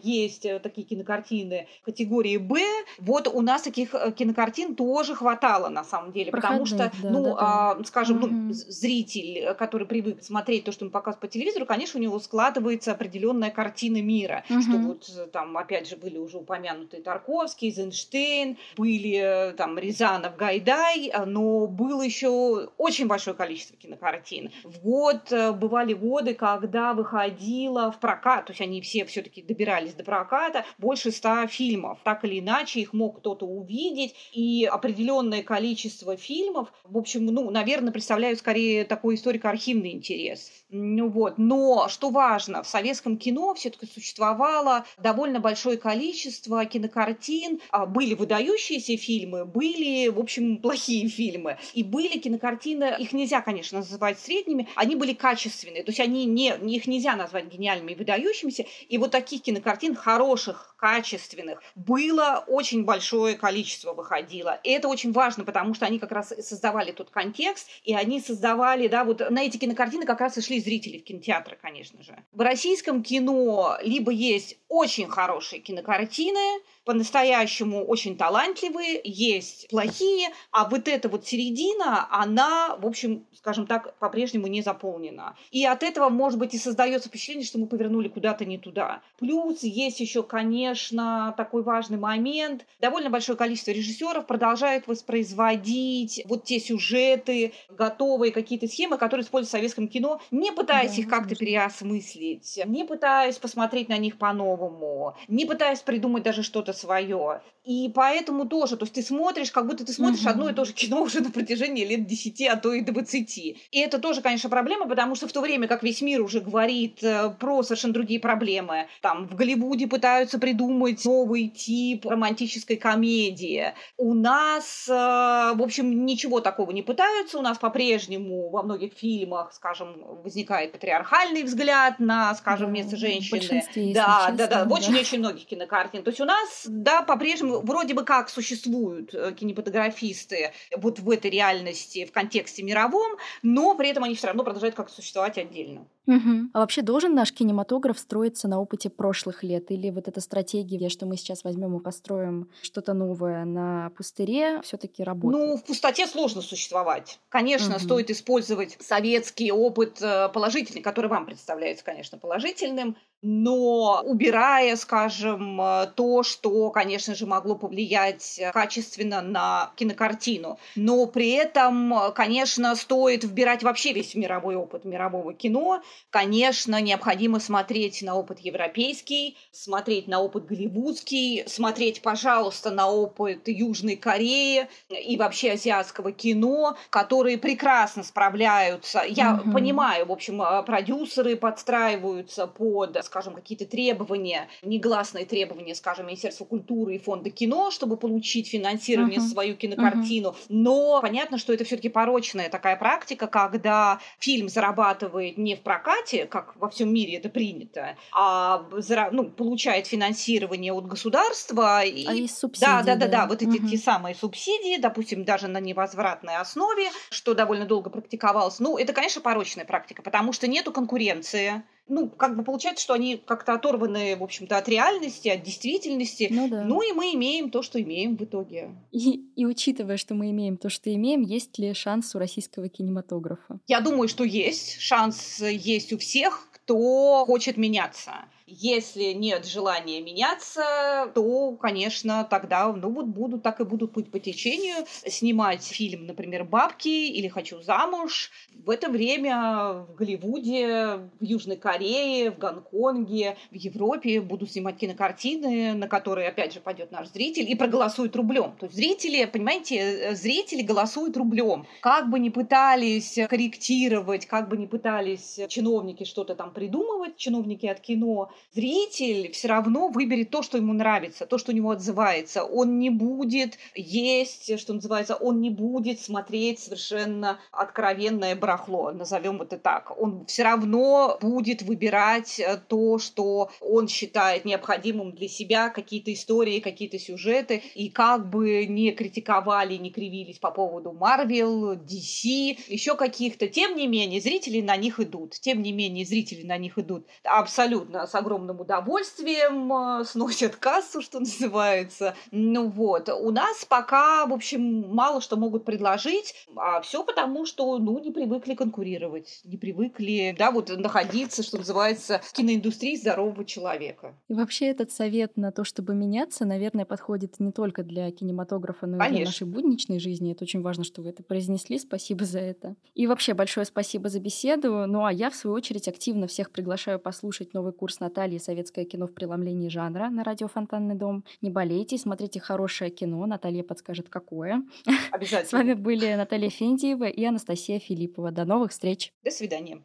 есть 0.03 0.45
э, 0.45 0.59
такие 0.59 0.85
кинокартины 0.85 1.67
категории 1.83 2.37
«Б», 2.37 2.59
вот 2.99 3.27
у 3.27 3.41
нас 3.41 3.63
таких 3.63 3.93
э, 3.93 4.11
кинокартин 4.11 4.75
тоже 4.75 5.15
хватало 5.15 5.69
на 5.69 5.83
самом 5.83 6.11
деле, 6.11 6.31
Проходных, 6.31 6.69
потому 6.69 6.91
что, 6.91 7.01
да, 7.01 7.09
ну, 7.09 7.23
да, 7.23 7.29
да. 7.29 7.37
А, 7.39 7.83
скажем, 7.85 8.17
угу. 8.17 8.27
ну, 8.27 8.53
зритель, 8.53 9.39
э, 9.39 9.53
который 9.53 9.87
привык 9.87 10.23
смотреть 10.23 10.65
то, 10.65 10.71
что 10.71 10.85
мы 10.85 10.91
показывают 10.91 11.21
по 11.21 11.27
телевизору, 11.27 11.65
конечно, 11.65 11.99
у 11.99 12.03
него 12.03 12.19
складывается 12.19 12.91
определенная 12.91 13.51
картина 13.51 14.01
мира, 14.01 14.43
угу. 14.49 14.61
что 14.61 14.77
вот 14.77 15.31
там, 15.31 15.57
опять 15.57 15.87
же, 15.87 15.97
были 15.97 16.17
уже 16.17 16.37
упомянутые 16.37 17.01
Тарковский, 17.01 17.69
Эйзенштейн, 17.69 18.57
были 18.77 19.53
там 19.57 19.77
Рязанов, 19.77 20.35
Гайдай, 20.35 21.11
но 21.25 21.67
было 21.67 22.01
еще 22.01 22.69
очень 22.77 23.07
большое 23.07 23.35
количество 23.35 23.75
кинокартин. 23.77 24.51
В 24.63 24.79
год 24.81 25.31
бывали 25.55 25.93
годы, 25.93 26.33
когда 26.33 26.93
выходила 26.93 27.91
в 27.91 27.99
прокат, 28.11 28.45
то 28.45 28.51
есть 28.51 28.61
они 28.61 28.81
все 28.81 29.05
все-таки 29.05 29.41
добирались 29.41 29.93
до 29.93 30.03
проката, 30.03 30.65
больше 30.77 31.11
ста 31.11 31.47
фильмов. 31.47 31.99
Так 32.03 32.25
или 32.25 32.39
иначе, 32.39 32.81
их 32.81 32.93
мог 32.93 33.19
кто-то 33.19 33.45
увидеть, 33.45 34.15
и 34.33 34.65
определенное 34.65 35.43
количество 35.43 36.17
фильмов, 36.17 36.71
в 36.83 36.97
общем, 36.97 37.25
ну, 37.25 37.49
наверное, 37.51 37.93
представляют 37.93 38.39
скорее 38.39 38.83
такой 38.85 39.15
историко-архивный 39.15 39.91
интерес. 39.91 40.51
Ну 40.73 41.09
вот. 41.09 41.37
Но, 41.37 41.89
что 41.89 42.11
важно, 42.11 42.63
в 42.63 42.67
советском 42.67 43.17
кино 43.17 43.53
все-таки 43.55 43.85
существовало 43.85 44.85
довольно 44.97 45.41
большое 45.41 45.77
количество 45.77 46.63
кинокартин. 46.63 47.59
А, 47.71 47.85
были 47.85 48.13
выдающиеся 48.13 48.95
фильмы, 48.95 49.43
были, 49.43 50.07
в 50.07 50.17
общем, 50.17 50.57
плохие 50.57 51.09
фильмы. 51.09 51.57
И 51.73 51.83
были 51.83 52.17
кинокартины, 52.17 52.95
их 52.97 53.11
нельзя, 53.11 53.41
конечно, 53.41 53.79
называть 53.79 54.17
средними, 54.17 54.69
они 54.75 54.95
были 54.95 55.11
качественные. 55.11 55.83
То 55.83 55.89
есть 55.89 55.99
они 55.99 56.23
не, 56.23 56.51
их 56.51 56.87
нельзя 56.87 57.17
назвать 57.17 57.47
гениальными 57.47 57.93
выдающимися. 57.93 58.63
И 58.87 58.97
вот 58.97 59.11
таких 59.11 59.41
кинокартин 59.41 59.93
хороших, 59.93 60.70
качественных 60.81 61.61
было 61.75 62.43
очень 62.47 62.83
большое 62.83 63.35
количество 63.35 63.93
выходило. 63.93 64.59
И 64.63 64.71
это 64.71 64.87
очень 64.87 65.11
важно, 65.11 65.45
потому 65.45 65.75
что 65.75 65.85
они 65.85 65.99
как 65.99 66.11
раз 66.11 66.33
создавали 66.41 66.91
тот 66.91 67.11
контекст, 67.11 67.69
и 67.83 67.93
они 67.93 68.19
создавали, 68.19 68.87
да, 68.87 69.03
вот 69.03 69.21
на 69.29 69.43
эти 69.43 69.57
кинокартины 69.57 70.05
как 70.05 70.19
раз 70.19 70.37
и 70.37 70.41
шли 70.41 70.59
зрители 70.59 70.97
в 70.97 71.03
кинотеатры, 71.03 71.57
конечно 71.61 72.01
же. 72.01 72.17
В 72.31 72.41
российском 72.41 73.03
кино 73.03 73.77
либо 73.83 74.11
есть 74.11 74.57
очень 74.67 75.07
хорошие 75.07 75.61
кинокартины, 75.61 76.61
по-настоящему 76.85 77.85
очень 77.85 78.17
талантливые, 78.17 79.01
есть 79.03 79.67
плохие, 79.69 80.29
а 80.51 80.67
вот 80.67 80.87
эта 80.87 81.09
вот 81.09 81.27
середина, 81.27 82.07
она, 82.11 82.75
в 82.77 82.85
общем, 82.85 83.25
скажем 83.33 83.67
так, 83.67 83.97
по-прежнему 83.99 84.47
не 84.47 84.61
заполнена. 84.61 85.35
И 85.51 85.65
от 85.65 85.83
этого, 85.83 86.09
может 86.09 86.39
быть, 86.39 86.53
и 86.53 86.57
создается 86.57 87.09
впечатление, 87.09 87.45
что 87.45 87.59
мы 87.59 87.67
повернули 87.67 88.07
куда-то 88.07 88.45
не 88.45 88.57
туда. 88.57 89.01
Плюс 89.19 89.63
есть 89.63 89.99
еще, 89.99 90.23
конечно, 90.23 91.33
такой 91.37 91.63
важный 91.63 91.97
момент. 91.97 92.65
Довольно 92.79 93.09
большое 93.09 93.37
количество 93.37 93.71
режиссеров 93.71 94.25
продолжают 94.25 94.87
воспроизводить 94.87 96.23
вот 96.25 96.43
те 96.43 96.59
сюжеты, 96.59 97.53
готовые 97.69 98.31
какие-то 98.31 98.67
схемы, 98.67 98.97
которые 98.97 99.23
используют 99.23 99.49
в 99.49 99.51
советском 99.51 99.87
кино, 99.87 100.21
не 100.31 100.51
пытаясь 100.51 100.95
да, 100.95 101.01
их 101.01 101.09
как-то 101.09 101.35
переосмыслить, 101.35 102.59
не 102.65 102.83
пытаясь 102.83 103.37
посмотреть 103.37 103.89
на 103.89 103.97
них 103.97 104.17
по-новому, 104.17 105.15
не 105.27 105.45
пытаясь 105.45 105.79
придумать 105.79 106.23
даже 106.23 106.43
что-то 106.43 106.73
свое. 106.81 107.41
И 107.63 107.91
поэтому 107.93 108.47
тоже, 108.47 108.75
то 108.75 108.85
есть 108.85 108.95
ты 108.95 109.03
смотришь, 109.03 109.51
как 109.51 109.67
будто 109.67 109.85
ты 109.85 109.93
смотришь 109.93 110.21
угу. 110.21 110.29
одно 110.29 110.49
и 110.49 110.53
то 110.53 110.65
же 110.65 110.73
кино 110.73 111.01
уже 111.03 111.21
на 111.21 111.29
протяжении 111.29 111.85
лет 111.85 112.07
10, 112.07 112.41
а 112.47 112.55
то 112.55 112.73
и 112.73 112.81
20. 112.81 113.37
И 113.37 113.79
это 113.79 113.99
тоже, 113.99 114.21
конечно, 114.21 114.49
проблема, 114.49 114.87
потому 114.87 115.13
что 115.15 115.27
в 115.27 115.31
то 115.31 115.41
время, 115.41 115.67
как 115.67 115.83
весь 115.83 116.01
мир 116.01 116.21
уже 116.21 116.41
говорит 116.41 117.03
э, 117.03 117.29
про 117.39 117.61
совершенно 117.61 117.93
другие 117.93 118.19
проблемы, 118.19 118.87
там 119.01 119.27
в 119.27 119.35
Голливуде 119.35 119.87
пытаются 119.87 120.39
придумать 120.39 121.05
новый 121.05 121.49
тип 121.49 122.05
романтической 122.05 122.77
комедии. 122.77 123.73
У 123.95 124.15
нас, 124.15 124.87
э, 124.89 124.93
в 124.93 125.61
общем, 125.61 126.05
ничего 126.05 126.39
такого 126.41 126.71
не 126.71 126.81
пытаются. 126.81 127.37
У 127.37 127.41
нас 127.43 127.59
по-прежнему 127.59 128.49
во 128.49 128.63
многих 128.63 128.93
фильмах, 128.93 129.53
скажем, 129.53 130.03
возникает 130.23 130.71
патриархальный 130.71 131.43
взгляд 131.43 131.99
на, 131.99 132.33
скажем, 132.33 132.73
место 132.73 132.97
женщины. 132.97 133.63
Да, 133.93 134.31
да, 134.35 134.47
да, 134.47 134.65
в 134.65 134.71
очень-очень 134.71 135.19
многих 135.19 135.45
кинокартин. 135.45 136.01
То 136.01 136.09
есть 136.09 136.21
у 136.21 136.25
нас 136.25 136.60
да, 136.65 137.03
по-прежнему 137.03 137.61
вроде 137.61 137.93
бы 137.93 138.03
как 138.03 138.29
существуют 138.29 139.13
э, 139.13 139.33
кинематографисты 139.33 140.53
вот 140.75 140.99
в 140.99 141.09
этой 141.09 141.31
реальности, 141.31 142.05
в 142.05 142.11
контексте 142.11 142.63
мировом, 142.63 143.17
но 143.41 143.75
при 143.75 143.89
этом 143.89 144.03
они 144.03 144.15
все 144.15 144.27
равно 144.27 144.43
продолжают 144.43 144.75
как 144.75 144.89
существовать 144.89 145.37
отдельно. 145.37 145.87
Угу. 146.07 146.49
А 146.53 146.59
вообще 146.59 146.81
должен 146.81 147.13
наш 147.13 147.31
кинематограф 147.31 147.99
строиться 147.99 148.47
на 148.47 148.59
опыте 148.59 148.89
прошлых 148.89 149.43
лет? 149.43 149.71
Или 149.71 149.91
вот 149.91 150.07
эта 150.07 150.19
стратегия, 150.19 150.89
что 150.89 151.05
мы 151.05 151.15
сейчас 151.15 151.43
возьмем 151.43 151.77
и 151.77 151.83
построим 151.83 152.49
что-то 152.61 152.93
новое 152.93 153.45
на 153.45 153.91
пустыре, 153.91 154.61
все-таки 154.63 155.03
работает? 155.03 155.49
Ну, 155.49 155.57
в 155.57 155.63
пустоте 155.63 156.07
сложно 156.07 156.41
существовать. 156.41 157.19
Конечно, 157.29 157.75
угу. 157.75 157.83
стоит 157.83 158.09
использовать 158.09 158.77
советский 158.79 159.51
опыт 159.51 160.01
э, 160.01 160.29
положительный, 160.29 160.81
который 160.81 161.07
вам 161.07 161.25
представляется, 161.25 161.85
конечно, 161.85 162.17
положительным, 162.17 162.97
но 163.21 164.01
убирая, 164.03 164.75
скажем, 164.77 165.61
э, 165.61 165.87
то, 165.95 166.23
что, 166.23 166.71
конечно 166.71 167.13
же, 167.13 167.27
могло 167.27 167.55
повлиять 167.55 168.41
качественно 168.53 169.21
на 169.21 169.71
кинокартину. 169.75 170.57
Но 170.75 171.05
при 171.05 171.31
этом, 171.31 172.11
конечно, 172.15 172.75
стоит 172.75 173.23
вбирать 173.23 173.61
вообще 173.61 173.93
весь 173.93 174.15
мировой 174.15 174.55
опыт 174.55 174.83
мирового 174.83 175.33
кино. 175.33 175.83
Конечно, 176.09 176.81
необходимо 176.81 177.39
смотреть 177.39 178.01
на 178.01 178.15
опыт 178.15 178.39
европейский, 178.39 179.37
смотреть 179.51 180.07
на 180.07 180.19
опыт 180.21 180.45
голливудский, 180.45 181.43
смотреть, 181.47 182.01
пожалуйста, 182.01 182.69
на 182.71 182.89
опыт 182.89 183.47
Южной 183.47 183.95
Кореи 183.95 184.67
и 184.89 185.17
вообще 185.17 185.51
азиатского 185.51 186.11
кино, 186.11 186.75
которые 186.89 187.37
прекрасно 187.37 188.03
справляются. 188.03 189.03
Я 189.07 189.41
mm 189.43 189.51
понимаю, 189.51 190.05
в 190.05 190.11
общем, 190.11 190.41
э, 190.41 190.63
продюсеры 190.63 191.35
подстраиваются 191.35 192.47
под, 192.47 192.97
скажем, 193.03 193.33
какие-то 193.33 193.65
требования, 193.65 194.47
негласные 194.61 195.25
требования, 195.25 195.75
скажем, 195.75 196.07
Министерства 196.07 196.45
культуры 196.45 196.95
и 196.95 196.99
Фонда 196.99 197.29
кино, 197.29 197.71
чтобы 197.71 197.97
получить 197.97 198.49
финансирование 198.49 199.19
uh-huh. 199.19 199.31
свою 199.31 199.55
кинокартину. 199.55 200.29
Uh-huh. 200.29 200.45
Но 200.49 200.99
понятно, 201.01 201.37
что 201.37 201.53
это 201.53 201.63
все-таки 201.63 201.89
порочная 201.89 202.49
такая 202.49 202.75
практика, 202.75 203.27
когда 203.27 203.99
фильм 204.19 204.49
зарабатывает 204.49 205.37
не 205.37 205.55
в 205.55 205.61
прокате, 205.61 205.80
как 206.29 206.55
во 206.55 206.69
всем 206.69 206.93
мире 206.93 207.17
это 207.17 207.29
принято, 207.29 207.97
а 208.11 208.65
ну, 209.11 209.29
получает 209.29 209.87
финансирование 209.87 210.73
от 210.73 210.87
государства. 210.87 211.79
А 211.79 211.85
и... 211.85 212.23
из 212.25 212.37
субсидий. 212.37 212.67
Да, 212.67 212.83
да, 212.83 212.95
да, 212.95 213.07
да, 213.07 213.25
вот 213.27 213.41
эти 213.41 213.57
uh-huh. 213.57 213.69
те 213.69 213.77
самые 213.77 214.15
субсидии, 214.15 214.77
допустим, 214.77 215.23
даже 215.25 215.47
на 215.47 215.59
невозвратной 215.59 216.37
основе, 216.37 216.89
что 217.09 217.33
довольно 217.33 217.65
долго 217.65 217.89
практиковалось. 217.89 218.59
Ну, 218.59 218.77
это, 218.77 218.93
конечно, 218.93 219.21
порочная 219.21 219.65
практика, 219.65 220.01
потому 220.01 220.33
что 220.33 220.47
нету 220.47 220.71
конкуренции 220.71 221.63
ну, 221.87 222.09
как 222.09 222.37
бы 222.37 222.43
получается, 222.43 222.83
что 222.83 222.93
они 222.93 223.17
как-то 223.17 223.53
оторваны, 223.53 224.15
в 224.15 224.23
общем-то, 224.23 224.57
от 224.57 224.69
реальности, 224.69 225.27
от 225.27 225.43
действительности. 225.43 226.27
Ну, 226.31 226.47
да. 226.47 226.63
ну 226.63 226.81
и 226.81 226.93
мы 226.93 227.13
имеем 227.13 227.49
то, 227.49 227.61
что 227.61 227.81
имеем 227.81 228.15
в 228.15 228.23
итоге. 228.23 228.71
И, 228.91 229.25
и 229.35 229.45
учитывая, 229.45 229.97
что 229.97 230.13
мы 230.13 230.31
имеем 230.31 230.57
то, 230.57 230.69
что 230.69 230.93
имеем, 230.93 231.21
есть 231.21 231.57
ли 231.59 231.73
шанс 231.73 232.15
у 232.15 232.19
российского 232.19 232.69
кинематографа? 232.69 233.59
Я 233.67 233.81
думаю, 233.81 234.07
что 234.07 234.23
есть. 234.23 234.79
Шанс 234.79 235.41
есть 235.41 235.91
у 235.93 235.97
всех, 235.97 236.47
кто 236.51 237.25
хочет 237.25 237.57
меняться. 237.57 238.11
Если 238.53 239.13
нет 239.13 239.45
желания 239.45 240.01
меняться, 240.01 241.09
то, 241.15 241.51
конечно, 241.53 242.27
тогда 242.29 242.71
ну, 242.73 242.89
вот 242.89 243.05
будут, 243.05 243.43
так 243.43 243.61
и 243.61 243.63
будут 243.63 243.93
путь 243.93 244.11
по 244.11 244.19
течению. 244.19 244.85
Снимать 245.07 245.63
фильм, 245.63 246.05
например, 246.05 246.43
«Бабки» 246.43 246.89
или 246.89 247.29
«Хочу 247.29 247.61
замуж». 247.61 248.29
В 248.65 248.69
это 248.69 248.89
время 248.89 249.85
в 249.87 249.95
Голливуде, 249.95 250.99
в 251.19 251.23
Южной 251.23 251.55
Корее, 251.55 252.31
в 252.31 252.37
Гонконге, 252.39 253.37
в 253.51 253.55
Европе 253.55 254.19
будут 254.19 254.51
снимать 254.51 254.77
кинокартины, 254.77 255.73
на 255.73 255.87
которые, 255.87 256.27
опять 256.27 256.53
же, 256.53 256.59
пойдет 256.59 256.91
наш 256.91 257.07
зритель 257.07 257.49
и 257.49 257.55
проголосует 257.55 258.15
рублем. 258.17 258.53
То 258.59 258.65
есть 258.65 258.75
зрители, 258.75 259.23
понимаете, 259.25 260.13
зрители 260.13 260.61
голосуют 260.61 261.15
рублем. 261.15 261.65
Как 261.79 262.09
бы 262.09 262.19
ни 262.19 262.29
пытались 262.29 263.17
корректировать, 263.29 264.25
как 264.25 264.49
бы 264.49 264.57
ни 264.57 264.65
пытались 264.65 265.39
чиновники 265.47 266.03
что-то 266.03 266.35
там 266.35 266.51
придумывать, 266.51 267.15
чиновники 267.15 267.65
от 267.65 267.79
кино, 267.79 268.29
зритель 268.53 269.31
все 269.31 269.47
равно 269.47 269.87
выберет 269.87 270.29
то, 270.29 270.41
что 270.41 270.57
ему 270.57 270.73
нравится, 270.73 271.25
то, 271.25 271.37
что 271.37 271.51
у 271.51 271.55
него 271.55 271.71
отзывается. 271.71 272.43
Он 272.43 272.79
не 272.79 272.89
будет 272.89 273.57
есть, 273.75 274.59
что 274.59 274.73
называется, 274.73 275.15
он 275.15 275.41
не 275.41 275.49
будет 275.49 276.01
смотреть 276.01 276.59
совершенно 276.59 277.39
откровенное 277.51 278.35
барахло, 278.35 278.91
назовем 278.91 279.41
это 279.41 279.57
так. 279.57 279.97
Он 279.99 280.25
все 280.25 280.43
равно 280.43 281.17
будет 281.21 281.61
выбирать 281.61 282.39
э, 282.39 282.59
то, 282.67 282.99
что 282.99 283.51
он 283.61 283.87
считает 283.87 284.45
необходимым 284.45 285.13
для 285.13 285.27
себя, 285.27 285.69
какие-то 285.69 286.13
истории, 286.13 286.59
какие-то 286.59 286.99
сюжеты. 286.99 287.61
И 287.75 287.89
как 287.89 288.29
бы 288.29 288.65
не 288.65 288.91
критиковали, 288.91 289.75
не 289.75 289.91
кривились 289.91 290.39
по 290.39 290.51
поводу 290.51 290.91
Marvel, 290.91 291.75
DC, 291.75 292.57
еще 292.67 292.95
каких-то, 292.95 293.47
тем 293.47 293.75
не 293.75 293.87
менее, 293.87 294.19
зрители 294.19 294.61
на 294.61 294.75
них 294.75 294.99
идут. 294.99 295.33
Тем 295.39 295.61
не 295.61 295.71
менее, 295.71 296.05
зрители 296.05 296.43
на 296.43 296.57
них 296.57 296.77
идут 296.77 297.07
абсолютно 297.23 298.07
с 298.07 298.15
огромным 298.15 298.30
огромным 298.31 298.61
удовольствием 298.61 299.71
э, 299.73 300.05
сносят 300.05 300.55
кассу, 300.55 301.01
что 301.01 301.19
называется. 301.19 302.15
Ну 302.31 302.69
вот, 302.69 303.09
у 303.09 303.31
нас 303.31 303.65
пока, 303.65 304.25
в 304.25 304.33
общем, 304.33 304.93
мало 304.93 305.21
что 305.21 305.35
могут 305.35 305.65
предложить, 305.65 306.33
а 306.55 306.81
все 306.81 307.03
потому, 307.03 307.45
что, 307.45 307.77
ну, 307.77 307.99
не 307.99 308.11
привыкли 308.11 308.55
конкурировать, 308.55 309.41
не 309.43 309.57
привыкли, 309.57 310.33
да, 310.37 310.51
вот 310.51 310.69
находиться, 310.69 311.43
что 311.43 311.57
называется, 311.57 312.21
в 312.23 312.33
киноиндустрии 312.33 312.95
здорового 312.95 313.43
человека. 313.43 314.15
И 314.29 314.33
вообще 314.33 314.67
этот 314.67 314.91
совет 314.91 315.35
на 315.35 315.51
то, 315.51 315.63
чтобы 315.63 315.93
меняться, 315.93 316.45
наверное, 316.45 316.85
подходит 316.85 317.39
не 317.39 317.51
только 317.51 317.83
для 317.83 318.11
кинематографа, 318.11 318.87
но 318.87 318.95
и 318.95 318.99
Конечно. 318.99 319.17
для 319.17 319.25
нашей 319.25 319.47
будничной 319.47 319.99
жизни. 319.99 320.31
Это 320.31 320.45
очень 320.45 320.61
важно, 320.61 320.83
что 320.83 321.01
вы 321.01 321.09
это 321.09 321.23
произнесли. 321.23 321.79
Спасибо 321.79 322.23
за 322.25 322.39
это. 322.39 322.75
И 322.93 323.07
вообще 323.07 323.33
большое 323.33 323.65
спасибо 323.65 324.09
за 324.09 324.19
беседу. 324.19 324.85
Ну 324.87 325.03
а 325.03 325.11
я, 325.11 325.29
в 325.29 325.35
свою 325.35 325.55
очередь, 325.55 325.87
активно 325.87 326.27
всех 326.27 326.51
приглашаю 326.51 326.99
послушать 326.99 327.53
новый 327.53 327.73
курс 327.73 327.99
Натальи 327.99 328.20
Натальи 328.21 328.37
«Советское 328.37 328.85
кино 328.85 329.07
в 329.07 329.15
преломлении 329.15 329.67
жанра» 329.67 330.11
на 330.11 330.23
радио 330.23 330.47
«Фонтанный 330.47 330.93
дом». 330.93 331.25
Не 331.41 331.49
болейте, 331.49 331.97
смотрите 331.97 332.39
хорошее 332.39 332.91
кино. 332.91 333.25
Наталья 333.25 333.63
подскажет, 333.63 334.09
какое. 334.09 334.61
Обязательно. 335.11 335.49
С 335.49 335.53
вами 335.53 335.73
были 335.73 336.13
Наталья 336.13 336.51
Фендиева 336.51 337.05
и 337.05 337.23
Анастасия 337.23 337.79
Филиппова. 337.79 338.29
До 338.29 338.45
новых 338.45 338.73
встреч. 338.73 339.11
До 339.23 339.31
свидания. 339.31 339.83